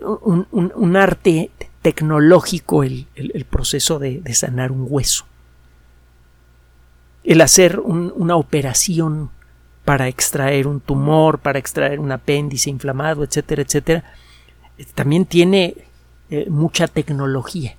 un, 0.00 0.96
arte 0.96 1.50
tecnológico 1.82 2.82
el, 2.82 3.06
proceso 3.48 3.98
de, 3.98 4.22
sanar 4.34 4.72
un 4.72 4.86
hueso. 4.88 5.24
El 7.24 7.40
hacer 7.40 7.80
una 7.80 8.36
operación 8.36 9.30
para 9.84 10.08
extraer 10.08 10.66
un 10.66 10.80
tumor, 10.80 11.38
para 11.38 11.58
extraer 11.58 11.98
un 11.98 12.12
apéndice 12.12 12.68
inflamado, 12.68 13.24
etcétera, 13.24 13.62
etcétera, 13.62 14.04
también 14.94 15.24
tiene 15.24 15.76
eh, 16.30 16.46
mucha 16.50 16.88
tecnología. 16.88 17.76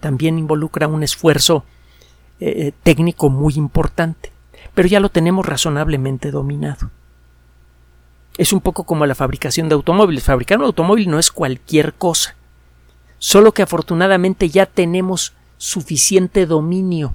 También 0.00 0.38
involucra 0.38 0.88
un 0.88 1.02
esfuerzo 1.02 1.64
eh, 2.44 2.66
eh, 2.66 2.72
técnico 2.82 3.30
muy 3.30 3.54
importante, 3.54 4.32
pero 4.74 4.88
ya 4.88 4.98
lo 4.98 5.10
tenemos 5.10 5.46
razonablemente 5.46 6.32
dominado. 6.32 6.90
Es 8.36 8.52
un 8.52 8.60
poco 8.60 8.82
como 8.82 9.06
la 9.06 9.14
fabricación 9.14 9.68
de 9.68 9.76
automóviles. 9.76 10.24
Fabricar 10.24 10.58
un 10.58 10.64
automóvil 10.64 11.08
no 11.08 11.20
es 11.20 11.30
cualquier 11.30 11.94
cosa, 11.94 12.34
solo 13.18 13.52
que 13.52 13.62
afortunadamente 13.62 14.48
ya 14.48 14.66
tenemos 14.66 15.34
suficiente 15.56 16.44
dominio 16.44 17.14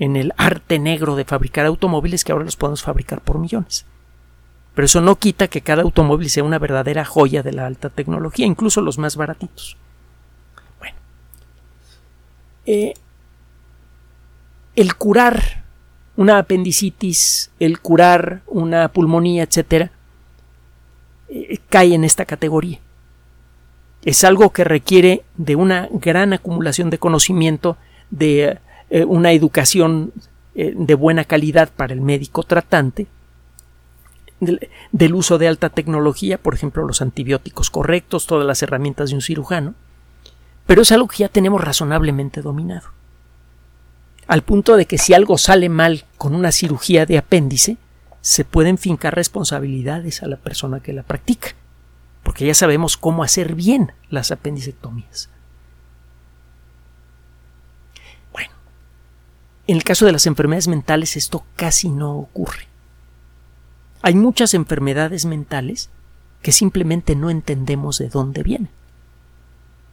en 0.00 0.16
el 0.16 0.34
arte 0.36 0.80
negro 0.80 1.14
de 1.14 1.24
fabricar 1.24 1.64
automóviles 1.64 2.24
que 2.24 2.32
ahora 2.32 2.44
los 2.44 2.56
podemos 2.56 2.82
fabricar 2.82 3.20
por 3.20 3.38
millones. 3.38 3.86
Pero 4.74 4.86
eso 4.86 5.00
no 5.00 5.14
quita 5.20 5.46
que 5.46 5.60
cada 5.60 5.82
automóvil 5.82 6.30
sea 6.30 6.42
una 6.42 6.58
verdadera 6.58 7.04
joya 7.04 7.44
de 7.44 7.52
la 7.52 7.64
alta 7.64 7.90
tecnología, 7.90 8.44
incluso 8.44 8.80
los 8.80 8.98
más 8.98 9.14
baratitos. 9.14 9.76
Bueno, 10.80 10.96
eh, 12.66 12.94
el 14.78 14.94
curar 14.94 15.64
una 16.14 16.38
apendicitis, 16.38 17.50
el 17.58 17.80
curar 17.80 18.42
una 18.46 18.86
pulmonía, 18.92 19.42
etcétera, 19.42 19.90
eh, 21.28 21.58
cae 21.68 21.94
en 21.94 22.04
esta 22.04 22.24
categoría. 22.24 22.78
Es 24.04 24.22
algo 24.22 24.50
que 24.50 24.62
requiere 24.62 25.24
de 25.36 25.56
una 25.56 25.88
gran 25.90 26.32
acumulación 26.32 26.90
de 26.90 26.98
conocimiento, 26.98 27.76
de 28.10 28.58
eh, 28.90 29.04
una 29.04 29.32
educación 29.32 30.12
eh, 30.54 30.74
de 30.76 30.94
buena 30.94 31.24
calidad 31.24 31.70
para 31.76 31.92
el 31.92 32.00
médico 32.00 32.44
tratante, 32.44 33.08
del, 34.38 34.68
del 34.92 35.14
uso 35.16 35.38
de 35.38 35.48
alta 35.48 35.70
tecnología, 35.70 36.38
por 36.38 36.54
ejemplo, 36.54 36.86
los 36.86 37.02
antibióticos 37.02 37.68
correctos, 37.70 38.28
todas 38.28 38.46
las 38.46 38.62
herramientas 38.62 39.10
de 39.10 39.16
un 39.16 39.22
cirujano, 39.22 39.74
pero 40.66 40.82
es 40.82 40.92
algo 40.92 41.08
que 41.08 41.18
ya 41.18 41.28
tenemos 41.28 41.64
razonablemente 41.64 42.42
dominado. 42.42 42.97
Al 44.28 44.42
punto 44.42 44.76
de 44.76 44.84
que 44.84 44.98
si 44.98 45.14
algo 45.14 45.38
sale 45.38 45.70
mal 45.70 46.04
con 46.18 46.34
una 46.34 46.52
cirugía 46.52 47.06
de 47.06 47.16
apéndice, 47.16 47.78
se 48.20 48.44
pueden 48.44 48.76
fincar 48.76 49.14
responsabilidades 49.14 50.22
a 50.22 50.26
la 50.26 50.36
persona 50.36 50.80
que 50.80 50.92
la 50.92 51.02
practica, 51.02 51.54
porque 52.22 52.46
ya 52.46 52.52
sabemos 52.52 52.98
cómo 52.98 53.24
hacer 53.24 53.54
bien 53.54 53.92
las 54.10 54.30
apendicectomías. 54.30 55.30
Bueno, 58.34 58.52
en 59.66 59.76
el 59.76 59.82
caso 59.82 60.04
de 60.04 60.12
las 60.12 60.26
enfermedades 60.26 60.68
mentales 60.68 61.16
esto 61.16 61.44
casi 61.56 61.88
no 61.88 62.14
ocurre. 62.18 62.68
Hay 64.02 64.14
muchas 64.14 64.52
enfermedades 64.52 65.24
mentales 65.24 65.88
que 66.42 66.52
simplemente 66.52 67.16
no 67.16 67.30
entendemos 67.30 67.96
de 67.96 68.10
dónde 68.10 68.42
vienen. 68.42 68.70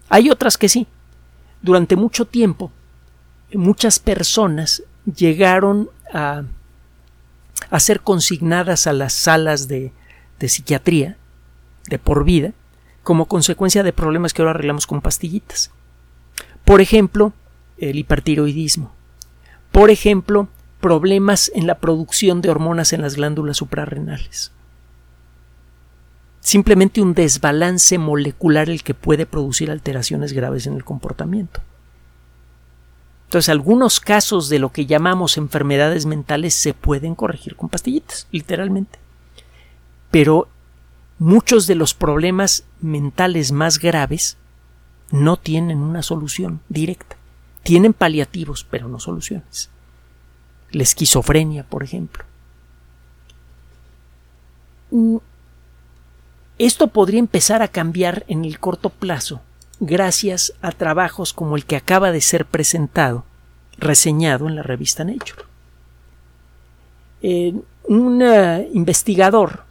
Hay 0.10 0.30
otras 0.30 0.58
que 0.58 0.68
sí. 0.68 0.88
Durante 1.62 1.96
mucho 1.96 2.26
tiempo, 2.26 2.72
muchas 3.54 4.00
personas 4.00 4.84
llegaron 5.06 5.90
a 6.14 6.44
a 7.70 7.80
ser 7.80 8.02
consignadas 8.02 8.88
a 8.88 8.94
las 8.94 9.14
salas 9.14 9.68
de, 9.68 9.92
de 10.40 10.50
psiquiatría 10.50 11.18
de 11.88 12.00
por 12.00 12.24
vida 12.24 12.54
como 13.04 13.28
consecuencia 13.28 13.84
de 13.84 13.94
problemas 13.94 14.34
que 14.34 14.42
ahora 14.42 14.52
arreglamos 14.52 14.88
con 14.88 15.02
pastillitas. 15.02 15.72
Por 16.64 16.82
ejemplo, 16.82 17.34
el 17.78 17.98
hipertiroidismo. 18.00 18.92
Por 19.72 19.92
ejemplo, 19.92 20.48
problemas 20.80 21.52
en 21.54 21.68
la 21.68 21.80
producción 21.80 22.42
de 22.42 22.50
hormonas 22.50 22.94
en 22.94 23.02
las 23.02 23.16
glándulas 23.16 23.58
suprarrenales. 23.58 24.52
Simplemente 26.40 27.02
un 27.02 27.14
desbalance 27.14 27.98
molecular 27.98 28.70
el 28.70 28.84
que 28.84 28.94
puede 28.94 29.26
producir 29.26 29.70
alteraciones 29.70 30.34
graves 30.34 30.66
en 30.66 30.74
el 30.74 30.84
comportamiento. 30.84 31.62
Entonces, 33.26 33.50
algunos 33.50 34.00
casos 34.00 34.50
de 34.50 34.60
lo 34.60 34.72
que 34.72 34.86
llamamos 34.86 35.38
enfermedades 35.38 36.06
mentales 36.06 36.54
se 36.54 36.74
pueden 36.74 37.16
corregir 37.16 37.56
con 37.56 37.70
pastillitas, 37.70 38.28
literalmente. 38.32 39.00
Pero 40.12 40.48
muchos 41.18 41.68
de 41.68 41.76
los 41.76 41.94
problemas 41.94 42.64
mentales 42.82 43.52
más 43.52 43.80
graves 43.80 44.38
no 45.12 45.38
tienen 45.38 45.80
una 45.80 46.04
solución 46.04 46.62
directa. 46.70 47.18
Tienen 47.64 47.94
paliativos, 47.94 48.66
pero 48.70 48.88
no 48.88 49.00
soluciones. 49.00 49.70
La 50.72 50.84
esquizofrenia, 50.84 51.64
por 51.64 51.84
ejemplo. 51.84 52.24
Mm, 54.92 55.18
esto 56.58 56.88
podría 56.88 57.20
empezar 57.20 57.62
a 57.62 57.68
cambiar 57.68 58.24
en 58.28 58.46
el 58.46 58.60
corto 58.60 58.90
plazo 58.90 59.42
gracias 59.80 60.54
a 60.62 60.72
trabajos 60.72 61.34
como 61.34 61.56
el 61.56 61.66
que 61.66 61.76
acaba 61.76 62.12
de 62.12 62.22
ser 62.22 62.46
presentado, 62.46 63.26
reseñado 63.78 64.48
en 64.48 64.56
la 64.56 64.64
revista 64.64 65.04
Nature. 65.04 65.44
Eh, 67.22 67.54
un 67.88 68.22
eh, 68.22 68.70
investigador, 68.74 69.64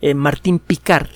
eh, 0.00 0.14
Martín 0.14 0.58
Picard, 0.58 1.10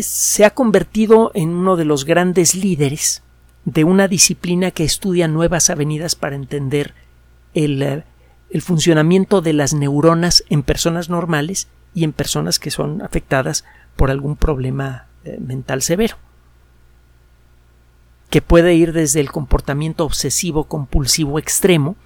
se 0.00 0.44
ha 0.44 0.50
convertido 0.50 1.30
en 1.34 1.48
uno 1.48 1.76
de 1.76 1.86
los 1.86 2.04
grandes 2.04 2.54
líderes 2.54 3.22
de 3.64 3.84
una 3.84 4.06
disciplina 4.06 4.70
que 4.70 4.84
estudia 4.84 5.28
nuevas 5.28 5.70
avenidas 5.70 6.14
para 6.14 6.36
entender 6.36 6.92
el, 7.54 8.04
el 8.50 8.62
funcionamiento 8.62 9.40
de 9.40 9.54
las 9.54 9.72
neuronas 9.72 10.44
en 10.50 10.62
personas 10.62 11.08
normales 11.08 11.68
y 11.94 12.04
en 12.04 12.12
personas 12.12 12.58
que 12.58 12.70
son 12.70 13.00
afectadas 13.00 13.64
por 13.96 14.10
algún 14.10 14.36
problema 14.36 15.06
mental 15.40 15.82
severo, 15.82 16.16
que 18.30 18.42
puede 18.42 18.74
ir 18.74 18.92
desde 18.92 19.20
el 19.20 19.30
comportamiento 19.30 20.04
obsesivo 20.04 20.64
compulsivo 20.64 21.38
extremo, 21.38 21.96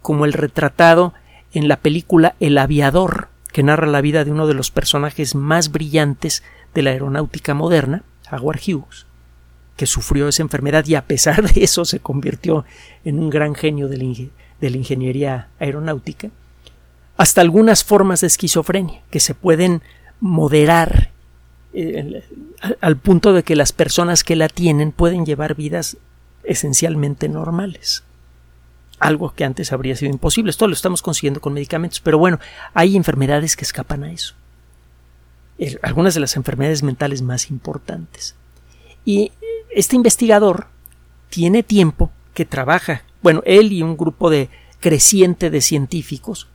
como 0.00 0.24
el 0.24 0.32
retratado 0.32 1.14
en 1.52 1.68
la 1.68 1.76
película 1.76 2.34
El 2.40 2.58
aviador, 2.58 3.28
que 3.52 3.62
narra 3.62 3.86
la 3.86 4.00
vida 4.00 4.24
de 4.24 4.32
uno 4.32 4.46
de 4.46 4.54
los 4.54 4.70
personajes 4.70 5.34
más 5.34 5.70
brillantes 5.70 6.42
de 6.74 6.82
la 6.82 6.90
aeronáutica 6.90 7.54
moderna, 7.54 8.02
Howard 8.30 8.60
Hughes, 8.66 9.06
que 9.76 9.86
sufrió 9.86 10.28
esa 10.28 10.42
enfermedad 10.42 10.86
y 10.86 10.94
a 10.94 11.06
pesar 11.06 11.42
de 11.42 11.62
eso 11.62 11.84
se 11.84 12.00
convirtió 12.00 12.64
en 13.04 13.18
un 13.18 13.30
gran 13.30 13.54
genio 13.54 13.88
de 13.88 13.98
la, 13.98 14.04
de 14.60 14.70
la 14.70 14.76
ingeniería 14.76 15.48
aeronáutica, 15.60 16.30
hasta 17.16 17.40
algunas 17.40 17.84
formas 17.84 18.22
de 18.22 18.26
esquizofrenia 18.26 19.02
que 19.10 19.20
se 19.20 19.34
pueden 19.34 19.82
moderar 20.18 21.11
al 22.80 22.96
punto 22.96 23.32
de 23.32 23.42
que 23.42 23.56
las 23.56 23.72
personas 23.72 24.24
que 24.24 24.36
la 24.36 24.48
tienen 24.48 24.92
pueden 24.92 25.24
llevar 25.24 25.54
vidas 25.54 25.96
esencialmente 26.44 27.28
normales. 27.28 28.04
Algo 28.98 29.34
que 29.34 29.44
antes 29.44 29.72
habría 29.72 29.96
sido 29.96 30.12
imposible. 30.12 30.50
Esto 30.50 30.68
lo 30.68 30.74
estamos 30.74 31.02
consiguiendo 31.02 31.40
con 31.40 31.54
medicamentos, 31.54 32.00
pero 32.00 32.18
bueno, 32.18 32.38
hay 32.74 32.96
enfermedades 32.96 33.56
que 33.56 33.64
escapan 33.64 34.04
a 34.04 34.12
eso. 34.12 34.34
algunas 35.82 36.14
de 36.14 36.20
las 36.20 36.36
enfermedades 36.36 36.82
mentales 36.82 37.22
más 37.22 37.50
importantes. 37.50 38.34
Y 39.04 39.32
este 39.70 39.96
investigador 39.96 40.66
tiene 41.30 41.62
tiempo 41.62 42.10
que 42.34 42.44
trabaja, 42.44 43.02
bueno, 43.22 43.42
él 43.44 43.72
y 43.72 43.82
un 43.82 43.96
grupo 43.96 44.30
de 44.30 44.50
creciente 44.80 45.50
de 45.50 45.60
científicos 45.60 46.48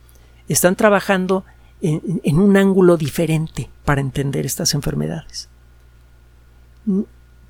están 0.48 0.76
trabajando 0.76 1.44
en, 1.80 2.38
un 2.38 2.56
ángulo 2.56 2.96
diferente 2.96 3.70
para 3.88 4.02
entender 4.02 4.44
estas 4.44 4.74
enfermedades. 4.74 5.48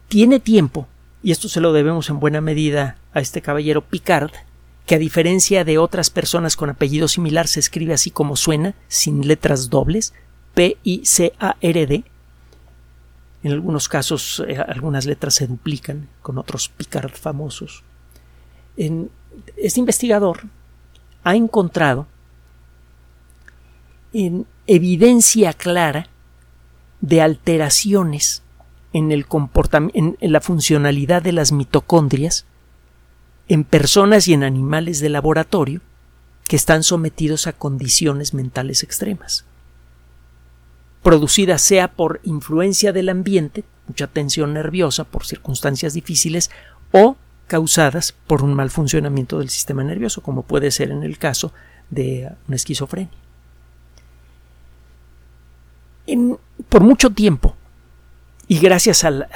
Tiene 0.06 0.38
tiempo, 0.38 0.86
y 1.20 1.32
esto 1.32 1.48
se 1.48 1.60
lo 1.60 1.72
debemos 1.72 2.10
en 2.10 2.20
buena 2.20 2.40
medida 2.40 2.96
a 3.12 3.18
este 3.18 3.42
caballero 3.42 3.82
Picard, 3.82 4.30
que 4.86 4.94
a 4.94 4.98
diferencia 4.98 5.64
de 5.64 5.78
otras 5.78 6.10
personas 6.10 6.54
con 6.54 6.70
apellido 6.70 7.08
similar 7.08 7.48
se 7.48 7.58
escribe 7.58 7.92
así 7.92 8.12
como 8.12 8.36
suena, 8.36 8.76
sin 8.86 9.26
letras 9.26 9.68
dobles, 9.68 10.14
P-I-C-A-R-D. 10.54 12.04
En 13.42 13.50
algunos 13.50 13.88
casos 13.88 14.40
eh, 14.46 14.58
algunas 14.58 15.06
letras 15.06 15.34
se 15.34 15.48
duplican 15.48 16.08
con 16.22 16.38
otros 16.38 16.68
Picard 16.68 17.14
famosos. 17.14 17.82
En, 18.76 19.10
este 19.56 19.80
investigador 19.80 20.42
ha 21.24 21.34
encontrado 21.34 22.06
en 24.12 24.46
evidencia 24.68 25.52
clara 25.52 26.08
de 27.00 27.22
alteraciones 27.22 28.42
en, 28.92 29.12
el 29.12 29.26
la 30.20 30.40
funcionalidad 30.40 31.22
de 31.22 31.32
las 31.32 31.52
mitocondrias 31.52 32.46
en 33.48 33.64
personas 33.64 34.28
y 34.28 34.34
en 34.34 34.44
animales 34.44 35.00
de 35.00 35.08
laboratorio 35.08 35.80
que 36.46 36.56
están 36.56 36.82
sometidos 36.82 37.46
a 37.46 37.52
condiciones 37.52 38.34
mentales 38.34 38.82
extremas, 38.82 39.44
producidas 41.02 41.62
sea 41.62 41.88
por 41.88 42.20
influencia 42.24 42.92
del 42.92 43.10
ambiente, 43.10 43.64
mucha 43.86 44.06
tensión 44.06 44.54
nerviosa 44.54 45.04
por 45.04 45.26
circunstancias 45.26 45.94
difíciles, 45.94 46.50
o 46.92 47.16
causadas 47.46 48.14
por 48.26 48.42
un 48.42 48.54
mal 48.54 48.70
funcionamiento 48.70 49.38
del 49.38 49.50
sistema 49.50 49.84
nervioso, 49.84 50.22
como 50.22 50.42
puede 50.42 50.70
ser 50.70 50.90
en 50.90 51.02
el 51.02 51.18
caso 51.18 51.52
de 51.90 52.30
una 52.46 52.56
esquizofrenia 52.56 53.27
por 56.68 56.82
mucho 56.82 57.10
tiempo, 57.10 57.56
y 58.46 58.58
gracias 58.58 59.04
al, 59.04 59.28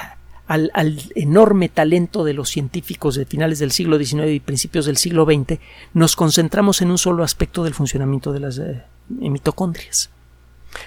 enorme 1.15 1.69
talento 1.69 2.25
de 2.25 2.35
los 2.35 2.49
científicos 2.51 3.15
de 3.15 3.25
finales 3.25 3.59
del 3.59 3.73
siglo 3.73 3.99
XIX 3.99 4.31
y 4.31 4.41
principios 4.41 4.87
del 4.87 4.97
siglo 4.97 5.25
XX, 5.25 5.59
nos 5.95 6.17
concentramos 6.17 6.83
en 6.83 6.91
un 6.91 6.99
solo 6.99 7.25
aspecto 7.25 7.65
del 7.65 7.75
funcionamiento 7.75 8.33
de 8.33 8.41
las 8.41 8.59
eh, 8.59 8.83
mitocondrias. 9.09 10.11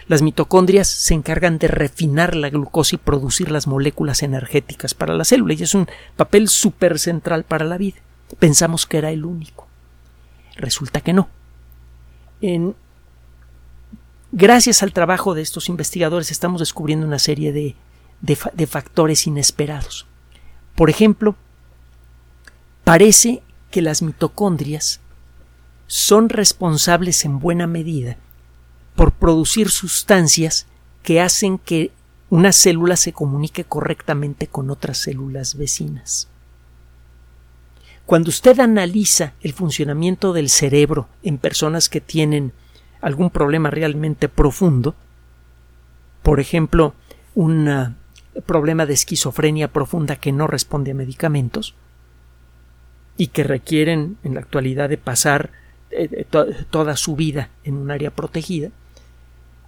Las 0.08 0.22
mitocondrias 0.22 0.88
se 0.88 1.14
encargan 1.14 1.58
de 1.58 1.68
refinar 1.68 2.36
la 2.36 2.50
glucosa 2.50 2.96
y 2.96 3.00
producir 3.00 3.52
las 3.52 3.68
moléculas 3.68 4.24
energéticas 4.24 4.94
para 4.94 5.14
la 5.14 5.26
célula 5.26 5.54
y 5.54 5.64
es 5.64 5.76
un 5.76 5.88
papel 6.16 6.50
súper 6.50 7.00
central 7.00 7.44
para 7.44 7.66
la 7.66 7.78
vida. 7.78 7.98
pensamos 8.40 8.86
que 8.86 8.98
era 8.98 9.12
el 9.12 9.26
único. 9.26 9.68
Resulta 10.56 11.02
que 11.02 11.14
no. 11.14 11.28
En, 12.42 12.76
gracias 14.36 14.84
al 14.84 14.92
trabajo 14.92 15.34
de 15.34 15.42
estos 15.42 15.70
investigadores 15.70 16.30
estamos 16.30 16.60
descubriendo 16.60 17.08
una 17.08 17.20
serie 17.20 17.54
de, 17.54 17.76
de 18.22 18.68
factores 18.68 19.26
inesperados. 19.28 20.06
Por 20.76 20.90
ejemplo, 20.90 21.36
parece 22.84 23.42
que 23.72 23.82
las 23.82 24.02
mitocondrias 24.02 25.00
son 25.88 26.28
responsables 26.28 27.24
en 27.24 27.40
buena 27.40 27.66
medida 27.66 28.18
por 28.96 29.14
producir 29.14 29.70
sustancias 29.70 30.68
que 31.02 31.22
hacen 31.22 31.58
que 31.58 31.92
una 32.30 32.52
célula 32.52 32.98
se 32.98 33.14
comunique 33.14 33.64
correctamente 33.64 34.48
con 34.48 34.70
otras 34.70 34.98
células 34.98 35.56
vecinas. 35.56 36.28
Cuando 38.06 38.30
usted 38.30 38.60
analiza 38.60 39.34
el 39.42 39.54
funcionamiento 39.54 40.34
del 40.34 40.50
cerebro 40.50 41.08
en 41.24 41.38
personas 41.38 41.88
que 41.88 42.02
tienen 42.02 42.52
algún 43.02 43.30
problema 43.30 43.70
realmente 43.70 44.30
profundo, 44.30 44.96
por 46.24 46.40
ejemplo, 46.40 46.94
un 47.36 47.68
ah, 47.68 47.96
problema 48.46 48.86
de 48.86 48.94
esquizofrenia 48.94 49.72
profunda 49.72 50.16
que 50.16 50.32
no 50.32 50.48
responde 50.48 50.92
a 50.92 50.96
medicamentos 50.96 51.76
y 53.18 53.28
que 53.28 53.44
requieren 53.44 54.18
en 54.24 54.34
la 54.34 54.42
actualidad 54.42 54.90
de 54.90 54.98
pasar 54.98 55.52
eh, 55.92 56.26
toda 56.70 56.98
su 56.98 57.16
vida 57.16 57.50
en 57.64 57.78
un 57.78 57.92
área 57.92 58.12
protegida, 58.12 58.72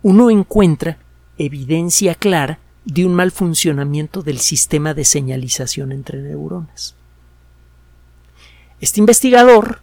uno 0.03 0.29
encuentra 0.29 0.97
evidencia 1.37 2.15
clara 2.15 2.59
de 2.85 3.05
un 3.05 3.13
mal 3.13 3.31
funcionamiento 3.31 4.21
del 4.21 4.39
sistema 4.39 4.93
de 4.93 5.05
señalización 5.05 5.91
entre 5.91 6.21
neuronas. 6.21 6.95
Este 8.79 8.99
investigador 8.99 9.81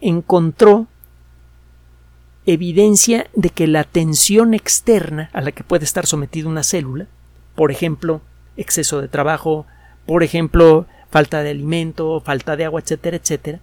encontró 0.00 0.86
evidencia 2.46 3.28
de 3.34 3.50
que 3.50 3.66
la 3.66 3.84
tensión 3.84 4.54
externa 4.54 5.30
a 5.32 5.40
la 5.40 5.52
que 5.52 5.64
puede 5.64 5.84
estar 5.84 6.06
sometida 6.06 6.48
una 6.48 6.62
célula, 6.62 7.06
por 7.54 7.70
ejemplo, 7.70 8.20
exceso 8.56 9.00
de 9.00 9.08
trabajo, 9.08 9.66
por 10.06 10.22
ejemplo, 10.22 10.86
falta 11.10 11.42
de 11.42 11.50
alimento, 11.50 12.20
falta 12.20 12.56
de 12.56 12.64
agua, 12.64 12.80
etcétera, 12.80 13.16
etcétera, 13.16 13.60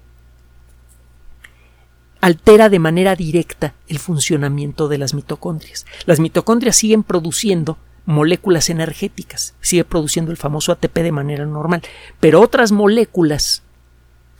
altera 2.21 2.69
de 2.69 2.79
manera 2.79 3.15
directa 3.15 3.73
el 3.87 3.99
funcionamiento 3.99 4.87
de 4.87 4.97
las 4.97 5.13
mitocondrias. 5.13 5.85
Las 6.05 6.19
mitocondrias 6.19 6.77
siguen 6.77 7.03
produciendo 7.03 7.77
moléculas 8.05 8.69
energéticas, 8.69 9.55
sigue 9.61 9.83
produciendo 9.83 10.31
el 10.31 10.37
famoso 10.37 10.71
ATP 10.71 10.99
de 10.99 11.11
manera 11.11 11.45
normal, 11.45 11.81
pero 12.19 12.41
otras 12.41 12.71
moléculas 12.71 13.63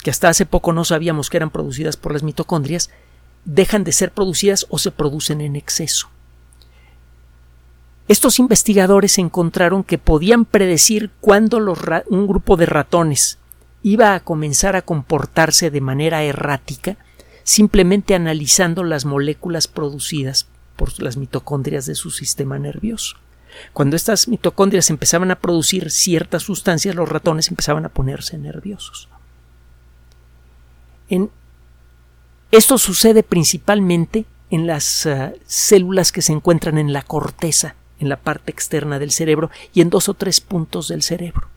que 0.04 0.10
hasta 0.10 0.30
hace 0.30 0.46
poco 0.46 0.74
no 0.74 0.84
sabíamos 0.84 1.30
que 1.30 1.38
eran 1.38 1.52
producidas 1.52 1.98
por 1.98 2.14
las 2.14 2.24
mitocondrias, 2.24 2.90
dejan 3.46 3.84
de 3.84 3.92
ser 3.92 4.12
producidas 4.12 4.66
o 4.70 4.78
se 4.78 4.92
producen 4.92 5.42
en 5.42 5.56
exceso. 5.56 6.10
Estos 8.08 8.40
investigadores 8.40 9.18
encontraron 9.18 9.84
que 9.84 9.98
podían 9.98 10.46
predecir 10.46 11.12
cuándo 11.22 11.58
un 12.10 12.28
grupo 12.28 12.58
de 12.58 12.66
ratones 12.66 13.38
iba 13.84 14.16
a 14.16 14.20
comenzar 14.20 14.76
a 14.76 14.82
comportarse 14.82 15.72
de 15.72 15.82
manera 15.82 16.24
errática 16.24 16.98
simplemente 17.44 18.14
analizando 18.16 18.84
las 18.84 19.06
moléculas 19.06 19.68
producidas 19.68 20.48
por 20.76 21.02
las 21.02 21.18
mitocondrias 21.18 21.86
de 21.86 21.96
su 21.96 22.12
sistema 22.12 22.60
nervioso. 22.60 23.18
Cuando 23.74 23.96
estas 23.96 24.28
mitocondrias 24.28 24.90
empezaban 24.90 25.32
a 25.32 25.40
producir 25.40 25.92
ciertas 25.92 26.44
sustancias, 26.44 26.96
los 26.96 27.10
ratones 27.10 27.50
empezaban 27.50 27.86
a 27.86 27.90
ponerse 27.90 28.38
nerviosos. 28.38 29.10
Esto 32.52 32.78
sucede 32.78 33.24
principalmente 33.24 34.26
en 34.50 34.68
las 34.68 35.06
ah, 35.06 35.34
células 35.46 36.12
que 36.12 36.22
se 36.22 36.34
encuentran 36.34 36.78
en 36.78 36.94
la 36.94 37.02
corteza, 37.02 37.76
en 38.00 38.10
la 38.10 38.18
parte 38.18 38.52
externa 38.52 39.00
del 39.00 39.12
cerebro 39.12 39.50
y 39.74 39.82
en 39.82 39.90
dos 39.90 40.10
o 40.10 40.14
tres 40.14 40.42
puntos 40.42 40.90
del 40.90 41.02
cerebro, 41.02 41.48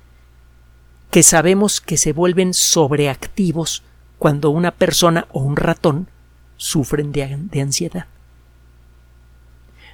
que 1.10 1.22
sabemos 1.22 1.80
que 1.80 1.96
se 1.96 2.12
vuelven 2.12 2.54
sobreactivos 2.54 3.82
cuando 4.18 4.50
una 4.50 4.70
persona 4.70 5.26
o 5.32 5.40
un 5.40 5.56
ratón 5.56 6.08
sufren 6.56 7.12
de, 7.12 7.60
ansiedad. 7.60 8.06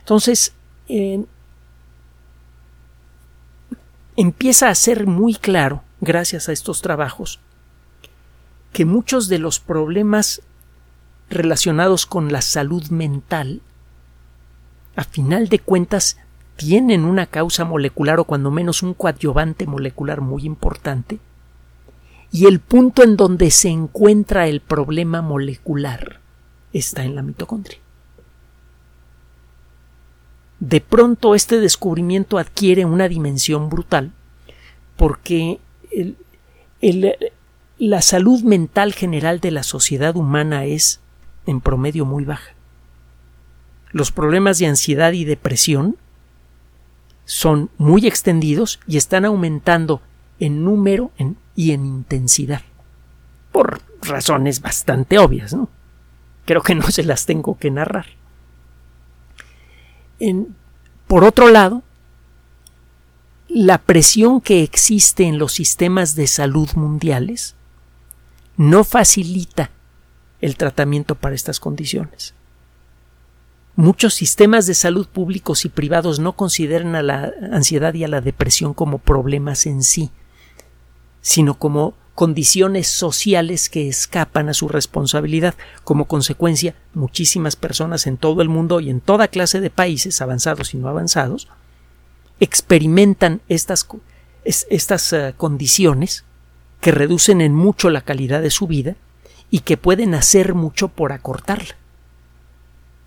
Entonces, 0.01 0.53
empieza 4.17 4.69
a 4.69 4.75
ser 4.75 5.07
muy 5.07 5.35
claro, 5.35 5.83
gracias 6.01 6.49
a 6.49 6.53
estos 6.53 6.83
trabajos, 6.83 7.41
que 8.73 8.85
muchos 8.85 9.29
de 9.29 9.39
los 9.39 9.59
problemas 9.61 10.43
relacionados 11.31 12.05
con 12.07 12.33
la 12.33 12.43
salud 12.43 12.89
mental, 12.89 13.63
a 14.97 15.05
final 15.05 15.49
de 15.49 15.61
cuentas, 15.61 16.19
tienen 16.57 17.05
una 17.05 17.27
causa 17.27 17.65
molecular 17.65 18.21
o 18.21 18.25
cuando 18.25 18.51
menos 18.51 18.83
un 18.83 18.93
coadyuvante 18.93 19.67
molecular 19.67 20.21
muy 20.21 20.45
importante, 20.45 21.19
y 22.33 22.47
el 22.47 22.61
punto 22.61 23.03
en 23.03 23.17
donde 23.17 23.51
se 23.51 23.71
encuentra 23.71 24.47
el 24.47 24.61
problema 24.61 25.23
molecular 25.23 26.21
está 26.73 27.05
en 27.05 27.15
la 27.15 27.23
mitocondria. 27.23 27.79
De 30.61 30.81
pronto 30.81 31.35
este 31.35 31.59
descubrimiento 31.59 32.37
adquiere 32.39 32.85
una 32.85 33.09
dimensión 33.09 33.71
brutal 33.71 34.13
porque 34.97 35.59
la 37.79 38.03
salud 38.03 38.43
mental 38.43 38.93
general 38.93 39.41
de 39.41 39.51
la 39.51 39.63
sociedad 39.63 40.15
humana 40.15 40.67
es 40.67 41.01
en 41.51 41.61
promedio 41.61 42.05
muy 42.05 42.25
baja. 42.25 42.53
Los 43.91 44.13
problemas 44.13 44.59
de 44.59 44.67
ansiedad 44.67 45.13
y 45.13 45.25
depresión 45.25 45.97
son 47.25 47.71
muy 47.77 48.07
extendidos 48.07 48.79
y 48.87 48.97
están 48.97 49.25
aumentando 49.25 50.01
en 50.39 50.65
número 50.65 51.11
y 51.57 51.73
en 51.73 51.85
intensidad. 51.85 52.63
Por 53.51 53.81
razones 54.01 54.61
bastante 54.61 55.19
obvias, 55.19 55.53
¿no? 55.53 55.69
Creo 56.45 56.63
que 56.63 56.75
no 56.75 56.89
se 56.91 57.03
las 57.03 57.27
tengo 57.27 57.59
que 57.59 57.71
narrar. 57.71 58.07
por 61.09 61.25
otro 61.25 61.49
lado, 61.49 61.83
la 63.49 63.79
presión 63.79 64.41
que 64.41 64.63
existe 64.63 65.25
en 65.25 65.39
los 65.39 65.53
sistemas 65.53 66.15
de 66.15 66.29
salud 66.29 66.69
mundiales 66.75 67.57
no 68.57 68.85
facilita 68.85 69.71
el 70.41 70.57
tratamiento 70.57 71.15
para 71.15 71.35
estas 71.35 71.61
condiciones. 71.61 72.35
Muchos 73.77 74.15
sistemas 74.15 74.67
de 74.67 74.75
salud 74.75 75.07
públicos 75.07 75.65
y 75.65 75.69
privados 75.69 76.19
no 76.19 76.33
consideran 76.35 76.95
a 76.97 77.03
la 77.03 77.33
ansiedad 77.53 77.95
y 77.95 78.05
a 78.05 78.09
la 78.09 78.21
depresión 78.21 78.75
como 78.75 78.99
problemas 78.99 79.67
en 79.67 79.83
sí, 79.83 80.11
sino 81.23 81.55
como 81.55 81.95
condiciones 82.15 82.89
sociales 82.89 83.71
que 83.71 83.89
escapan 83.89 84.49
a 84.51 84.55
su 84.55 84.69
responsabilidad. 84.69 85.55
Como 85.85 86.07
consecuencia, 86.07 86.75
muchísimas 86.93 87.57
personas 87.57 88.07
en 88.07 88.19
todo 88.19 88.43
el 88.43 88.49
mundo 88.49 88.81
y 88.81 88.91
en 88.91 89.01
toda 89.01 89.29
clase 89.29 89.61
de 89.61 89.71
países, 89.71 90.21
avanzados 90.21 90.75
y 90.75 90.77
no 90.77 90.89
avanzados, 90.89 91.49
experimentan 92.41 93.41
estas, 93.49 93.87
estas 94.45 95.13
uh, 95.13 95.33
condiciones 95.37 96.25
que 96.81 96.93
reducen 96.93 97.41
en 97.41 97.55
mucho 97.55 97.89
la 97.89 98.01
calidad 98.01 98.43
de 98.43 98.51
su 98.51 98.67
vida 98.67 98.97
y 99.51 99.61
que 99.61 99.77
pueden 99.77 100.15
hacer 100.15 100.55
mucho 100.55 100.89
por 100.89 101.13
acortarla. 101.13 101.77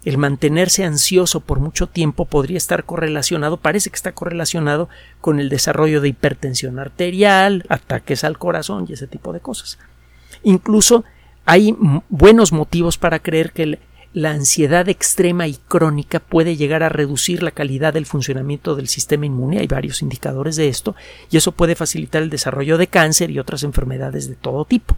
El 0.05 0.17
mantenerse 0.17 0.83
ansioso 0.83 1.39
por 1.39 1.59
mucho 1.59 1.87
tiempo 1.87 2.25
podría 2.25 2.57
estar 2.57 2.83
correlacionado, 2.83 3.57
parece 3.57 3.89
que 3.89 3.95
está 3.95 4.11
correlacionado 4.11 4.89
con 5.21 5.39
el 5.39 5.47
desarrollo 5.47 6.01
de 6.01 6.09
hipertensión 6.09 6.77
arterial, 6.77 7.65
ataques 7.69 8.25
al 8.25 8.37
corazón 8.37 8.85
y 8.87 8.93
ese 8.93 9.07
tipo 9.07 9.31
de 9.31 9.39
cosas. 9.39 9.79
Incluso 10.43 11.05
hay 11.45 11.73
buenos 12.09 12.51
motivos 12.51 12.97
para 12.97 13.19
creer 13.19 13.53
que 13.53 13.79
la 14.13 14.31
ansiedad 14.31 14.89
extrema 14.89 15.47
y 15.47 15.55
crónica 15.55 16.19
puede 16.19 16.57
llegar 16.57 16.83
a 16.83 16.89
reducir 16.89 17.41
la 17.41 17.51
calidad 17.51 17.93
del 17.93 18.05
funcionamiento 18.05 18.75
del 18.75 18.89
sistema 18.89 19.25
inmune. 19.25 19.59
Hay 19.59 19.67
varios 19.67 20.01
indicadores 20.01 20.57
de 20.57 20.67
esto 20.67 20.95
y 21.31 21.37
eso 21.37 21.53
puede 21.53 21.75
facilitar 21.75 22.21
el 22.21 22.29
desarrollo 22.29 22.77
de 22.77 22.87
cáncer 22.87 23.31
y 23.31 23.39
otras 23.39 23.63
enfermedades 23.63 24.27
de 24.27 24.35
todo 24.35 24.65
tipo. 24.65 24.97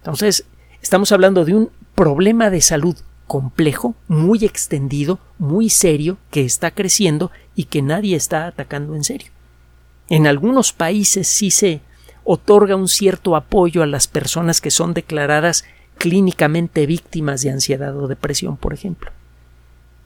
Entonces, 0.00 0.44
estamos 0.82 1.12
hablando 1.12 1.44
de 1.44 1.54
un 1.54 1.70
problema 1.94 2.50
de 2.50 2.60
salud 2.60 2.96
complejo, 3.26 3.94
muy 4.08 4.44
extendido, 4.44 5.18
muy 5.38 5.70
serio, 5.70 6.18
que 6.30 6.44
está 6.44 6.72
creciendo 6.72 7.30
y 7.54 7.64
que 7.64 7.82
nadie 7.82 8.16
está 8.16 8.46
atacando 8.46 8.96
en 8.96 9.04
serio. 9.04 9.30
En 10.08 10.26
algunos 10.26 10.72
países 10.72 11.28
sí 11.28 11.50
se 11.50 11.80
otorga 12.24 12.74
un 12.76 12.88
cierto 12.88 13.36
apoyo 13.36 13.82
a 13.82 13.86
las 13.86 14.08
personas 14.08 14.60
que 14.60 14.70
son 14.70 14.94
declaradas 14.94 15.64
clínicamente 15.98 16.86
víctimas 16.86 17.42
de 17.42 17.50
ansiedad 17.50 17.96
o 17.96 18.08
depresión, 18.08 18.56
por 18.56 18.72
ejemplo, 18.72 19.10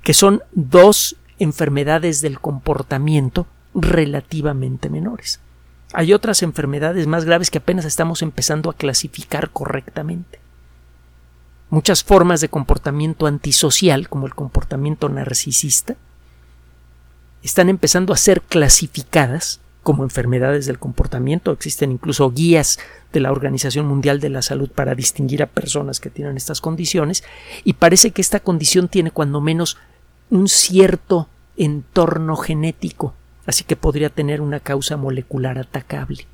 que 0.02 0.12
son 0.12 0.42
dos 0.52 1.16
enfermedades 1.38 2.20
del 2.20 2.40
comportamiento 2.40 3.46
relativamente 3.74 4.90
menores. 4.90 5.40
Hay 5.94 6.12
otras 6.12 6.42
enfermedades 6.42 7.07
más 7.07 7.24
graves 7.24 7.50
que 7.50 7.59
apenas 7.59 7.85
estamos 7.85 8.20
empezando 8.22 8.68
a 8.68 8.74
clasificar 8.74 9.50
correctamente. 9.50 10.40
Muchas 11.70 12.02
formas 12.02 12.40
de 12.40 12.48
comportamiento 12.48 13.26
antisocial, 13.26 14.09
como 14.09 14.26
el 14.26 14.35
comportamiento 14.35 15.09
narcisista, 15.09 15.94
están 17.44 17.68
empezando 17.68 18.12
a 18.12 18.16
ser 18.16 18.42
clasificadas 18.42 19.61
como 19.85 20.02
enfermedades 20.02 20.66
del 20.66 20.80
comportamiento. 20.80 21.52
Existen 21.52 21.92
incluso 21.92 22.28
guías 22.33 22.80
de 23.12 23.20
la 23.20 23.30
Organización 23.30 23.87
Mundial 23.87 24.18
de 24.18 24.30
la 24.30 24.42
Salud 24.42 24.70
para 24.70 24.96
distinguir 24.96 25.44
a 25.44 25.46
personas 25.46 26.00
que 26.00 26.11
tienen 26.11 26.37
estas 26.37 26.61
condiciones 26.61 27.22
y 27.62 27.74
parece 27.74 28.11
que 28.11 28.20
esta 28.20 28.40
condición 28.40 28.88
tiene 28.88 29.12
cuando 29.12 29.40
menos 29.40 29.76
un 30.30 30.48
cierto 30.48 31.28
entorno 31.57 32.35
genético, 32.35 33.14
así 33.46 33.64
que 33.64 33.76
podría 33.76 34.11
tener 34.11 34.40
una 34.40 34.61
causa 34.61 34.96
molecular 34.96 35.59
atacable. 35.59 36.26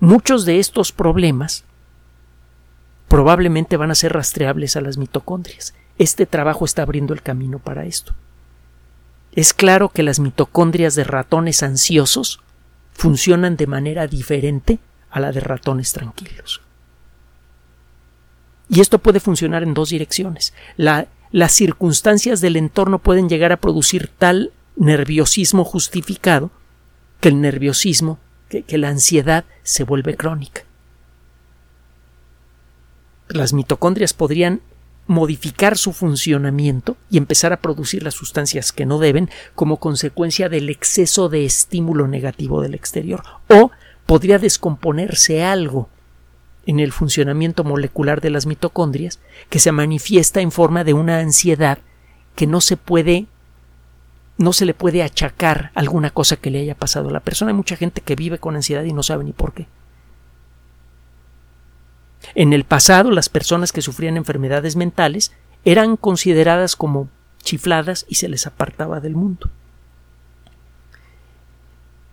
Muchos 0.00 0.44
de 0.44 0.58
estos 0.58 0.92
problemas 0.92 1.64
probablemente 3.08 3.76
van 3.76 3.90
a 3.90 3.94
ser 3.94 4.12
rastreables 4.12 4.76
a 4.76 4.80
las 4.80 4.98
mitocondrias. 4.98 5.74
Este 5.98 6.26
trabajo 6.26 6.64
está 6.64 6.82
abriendo 6.82 7.14
el 7.14 7.22
camino 7.22 7.58
para 7.58 7.84
esto. 7.84 8.14
Es 9.32 9.52
claro 9.52 9.88
que 9.90 10.02
las 10.02 10.18
mitocondrias 10.18 10.94
de 10.94 11.04
ratones 11.04 11.62
ansiosos 11.62 12.40
funcionan 12.92 13.56
de 13.56 13.66
manera 13.66 14.06
diferente 14.06 14.78
a 15.10 15.20
la 15.20 15.32
de 15.32 15.40
ratones 15.40 15.92
tranquilos. 15.92 16.62
Y 18.68 18.80
esto 18.80 18.98
puede 18.98 19.20
funcionar 19.20 19.62
en 19.62 19.74
dos 19.74 19.90
direcciones. 19.90 20.52
las 20.76 21.52
circunstancias 21.52 22.40
del 22.40 22.56
entorno 22.56 22.98
pueden 22.98 23.28
llegar 23.28 23.52
a 23.52 23.58
producir 23.58 24.10
tal 24.18 24.52
nerviosismo 24.76 25.64
justificado 25.64 26.50
que 27.20 27.28
el 27.28 27.40
nerviosismo, 27.40 28.18
que 28.48 28.78
la 28.78 28.88
ansiedad 28.88 29.44
se 29.62 29.84
vuelve 29.84 30.16
crónica. 30.16 30.62
Las 33.28 33.52
mitocondrias 33.52 34.12
podrían 34.12 34.60
modificar 35.06 35.78
su 35.78 35.92
funcionamiento 35.92 36.96
y 37.10 37.18
empezar 37.18 37.52
a 37.52 37.60
producir 37.60 38.02
las 38.02 38.14
sustancias 38.14 38.72
que 38.72 38.86
no 38.86 38.98
deben 38.98 39.30
como 39.54 39.78
consecuencia 39.78 40.48
del 40.48 40.68
exceso 40.68 41.28
de 41.28 41.44
estímulo 41.44 42.08
negativo 42.08 42.60
del 42.60 42.74
exterior. 42.74 43.22
O 43.48 43.70
podría 44.04 44.38
descomponerse 44.38 45.44
algo 45.44 45.88
en 46.66 46.80
el 46.80 46.92
funcionamiento 46.92 47.62
molecular 47.62 48.20
de 48.20 48.30
las 48.30 48.46
mitocondrias 48.46 49.20
que 49.48 49.60
se 49.60 49.70
manifiesta 49.70 50.40
en 50.40 50.50
forma 50.50 50.82
de 50.82 50.94
una 50.94 51.20
ansiedad 51.20 51.78
que 52.34 52.46
no 52.46 52.60
se 52.60 52.76
puede 52.76 53.26
no 54.38 54.52
se 54.52 54.66
le 54.66 54.74
puede 54.74 55.02
achacar 55.02 55.70
alguna 55.74 56.10
cosa 56.10 56.36
que 56.36 56.50
le 56.50 56.60
haya 56.60 56.74
pasado 56.74 57.08
a 57.08 57.12
la 57.12 57.20
persona. 57.20 57.50
Hay 57.50 57.56
mucha 57.56 57.76
gente 57.76 58.00
que 58.00 58.16
vive 58.16 58.38
con 58.38 58.56
ansiedad 58.56 58.84
y 58.84 58.92
no 58.92 59.02
sabe 59.02 59.24
ni 59.24 59.32
por 59.32 59.54
qué. 59.54 59.66
En 62.34 62.52
el 62.52 62.64
pasado, 62.64 63.10
las 63.10 63.28
personas 63.28 63.72
que 63.72 63.82
sufrían 63.82 64.16
enfermedades 64.16 64.76
mentales 64.76 65.32
eran 65.64 65.96
consideradas 65.96 66.76
como 66.76 67.08
chifladas 67.42 68.04
y 68.08 68.16
se 68.16 68.28
les 68.28 68.46
apartaba 68.46 69.00
del 69.00 69.14
mundo. 69.14 69.48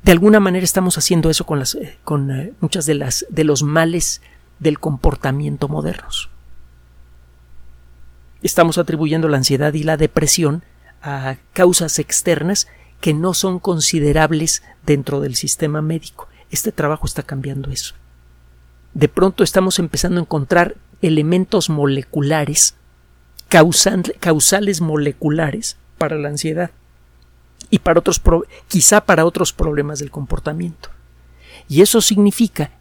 De 0.04 0.12
alguna 0.12 0.40
manera 0.40 0.64
estamos 0.64 0.98
haciendo 0.98 1.30
eso 1.30 1.46
con, 1.46 1.60
las, 1.60 1.76
eh, 1.76 1.98
con 2.04 2.30
eh, 2.32 2.54
muchas 2.60 2.86
de 2.86 2.94
las 2.94 3.26
de 3.30 3.44
los 3.44 3.64
males 3.64 4.22
del 4.60 4.80
comportamiento 4.80 5.70
modernos. 5.70 6.30
Estamos 8.42 8.78
atribuyendo 8.78 9.30
la 9.30 9.38
ansiedad 9.38 9.74
y 9.74 9.84
la 9.84 9.96
depresión 9.96 10.64
a 11.04 11.36
causas 11.54 12.00
externas 12.00 12.68
que 13.02 13.14
no 13.14 13.36
son 13.36 13.60
considerables 13.60 14.64
dentro 14.86 15.20
del 15.20 15.36
sistema 15.36 15.82
médico. 15.82 16.30
Este 16.50 16.72
trabajo 16.72 17.06
está 17.06 17.22
cambiando 17.22 17.70
eso 17.70 17.94
de 18.94 19.10
pronto 19.10 19.44
estamos 19.44 19.80
empezando 19.80 20.20
a 20.20 20.24
encontrar 20.24 20.76
elementos 21.02 21.70
moleculares, 21.70 22.76
causales 23.50 24.82
moleculares 24.82 25.78
para 25.98 26.18
la 26.18 26.30
ansiedad 26.30 26.72
y 27.70 27.80
para 27.80 28.00
otros, 28.00 28.22
quizá 28.68 29.02
para 29.02 29.26
otros 29.26 29.54
problemas 29.54 30.00
del 30.00 30.12
comportamiento. 30.12 30.90
Y 31.68 31.82
eso 31.82 32.02
significa 32.02 32.72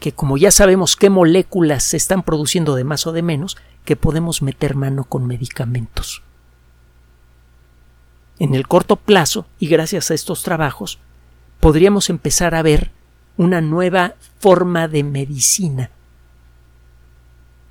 que 0.00 0.12
como 0.12 0.36
ya 0.36 0.50
sabemos 0.50 0.96
qué 0.96 1.10
moléculas 1.10 1.82
se 1.82 1.96
están 1.96 2.22
produciendo 2.22 2.74
de 2.74 2.84
más 2.84 3.06
o 3.06 3.12
de 3.12 3.22
menos, 3.22 3.56
que 3.84 3.96
podemos 3.96 4.42
meter 4.42 4.76
mano 4.76 5.04
con 5.04 5.26
medicamentos. 5.26 6.22
En 8.38 8.54
el 8.54 8.68
corto 8.68 8.96
plazo, 8.96 9.46
y 9.58 9.68
gracias 9.68 10.10
a 10.10 10.14
estos 10.14 10.42
trabajos, 10.42 10.98
podríamos 11.60 12.08
empezar 12.10 12.54
a 12.54 12.62
ver 12.62 12.92
una 13.36 13.60
nueva 13.60 14.14
forma 14.38 14.88
de 14.88 15.02
medicina 15.02 15.90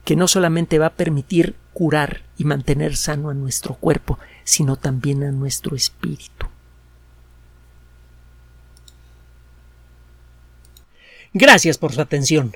que 0.03 0.15
no 0.15 0.29
solamente 0.29 0.79
va 0.79 0.87
a 0.87 0.93
permitir 0.93 1.55
curar 1.73 2.23
y 2.37 2.45
mantener 2.45 2.95
sano 2.95 3.29
a 3.29 3.33
nuestro 3.33 3.75
cuerpo, 3.75 4.17
sino 4.45 4.77
también 4.77 5.21
a 5.23 5.31
nuestro 5.31 5.75
espíritu. 5.75 6.47
Gracias 11.33 11.77
por 11.77 11.93
su 11.93 11.99
atención. 11.99 12.55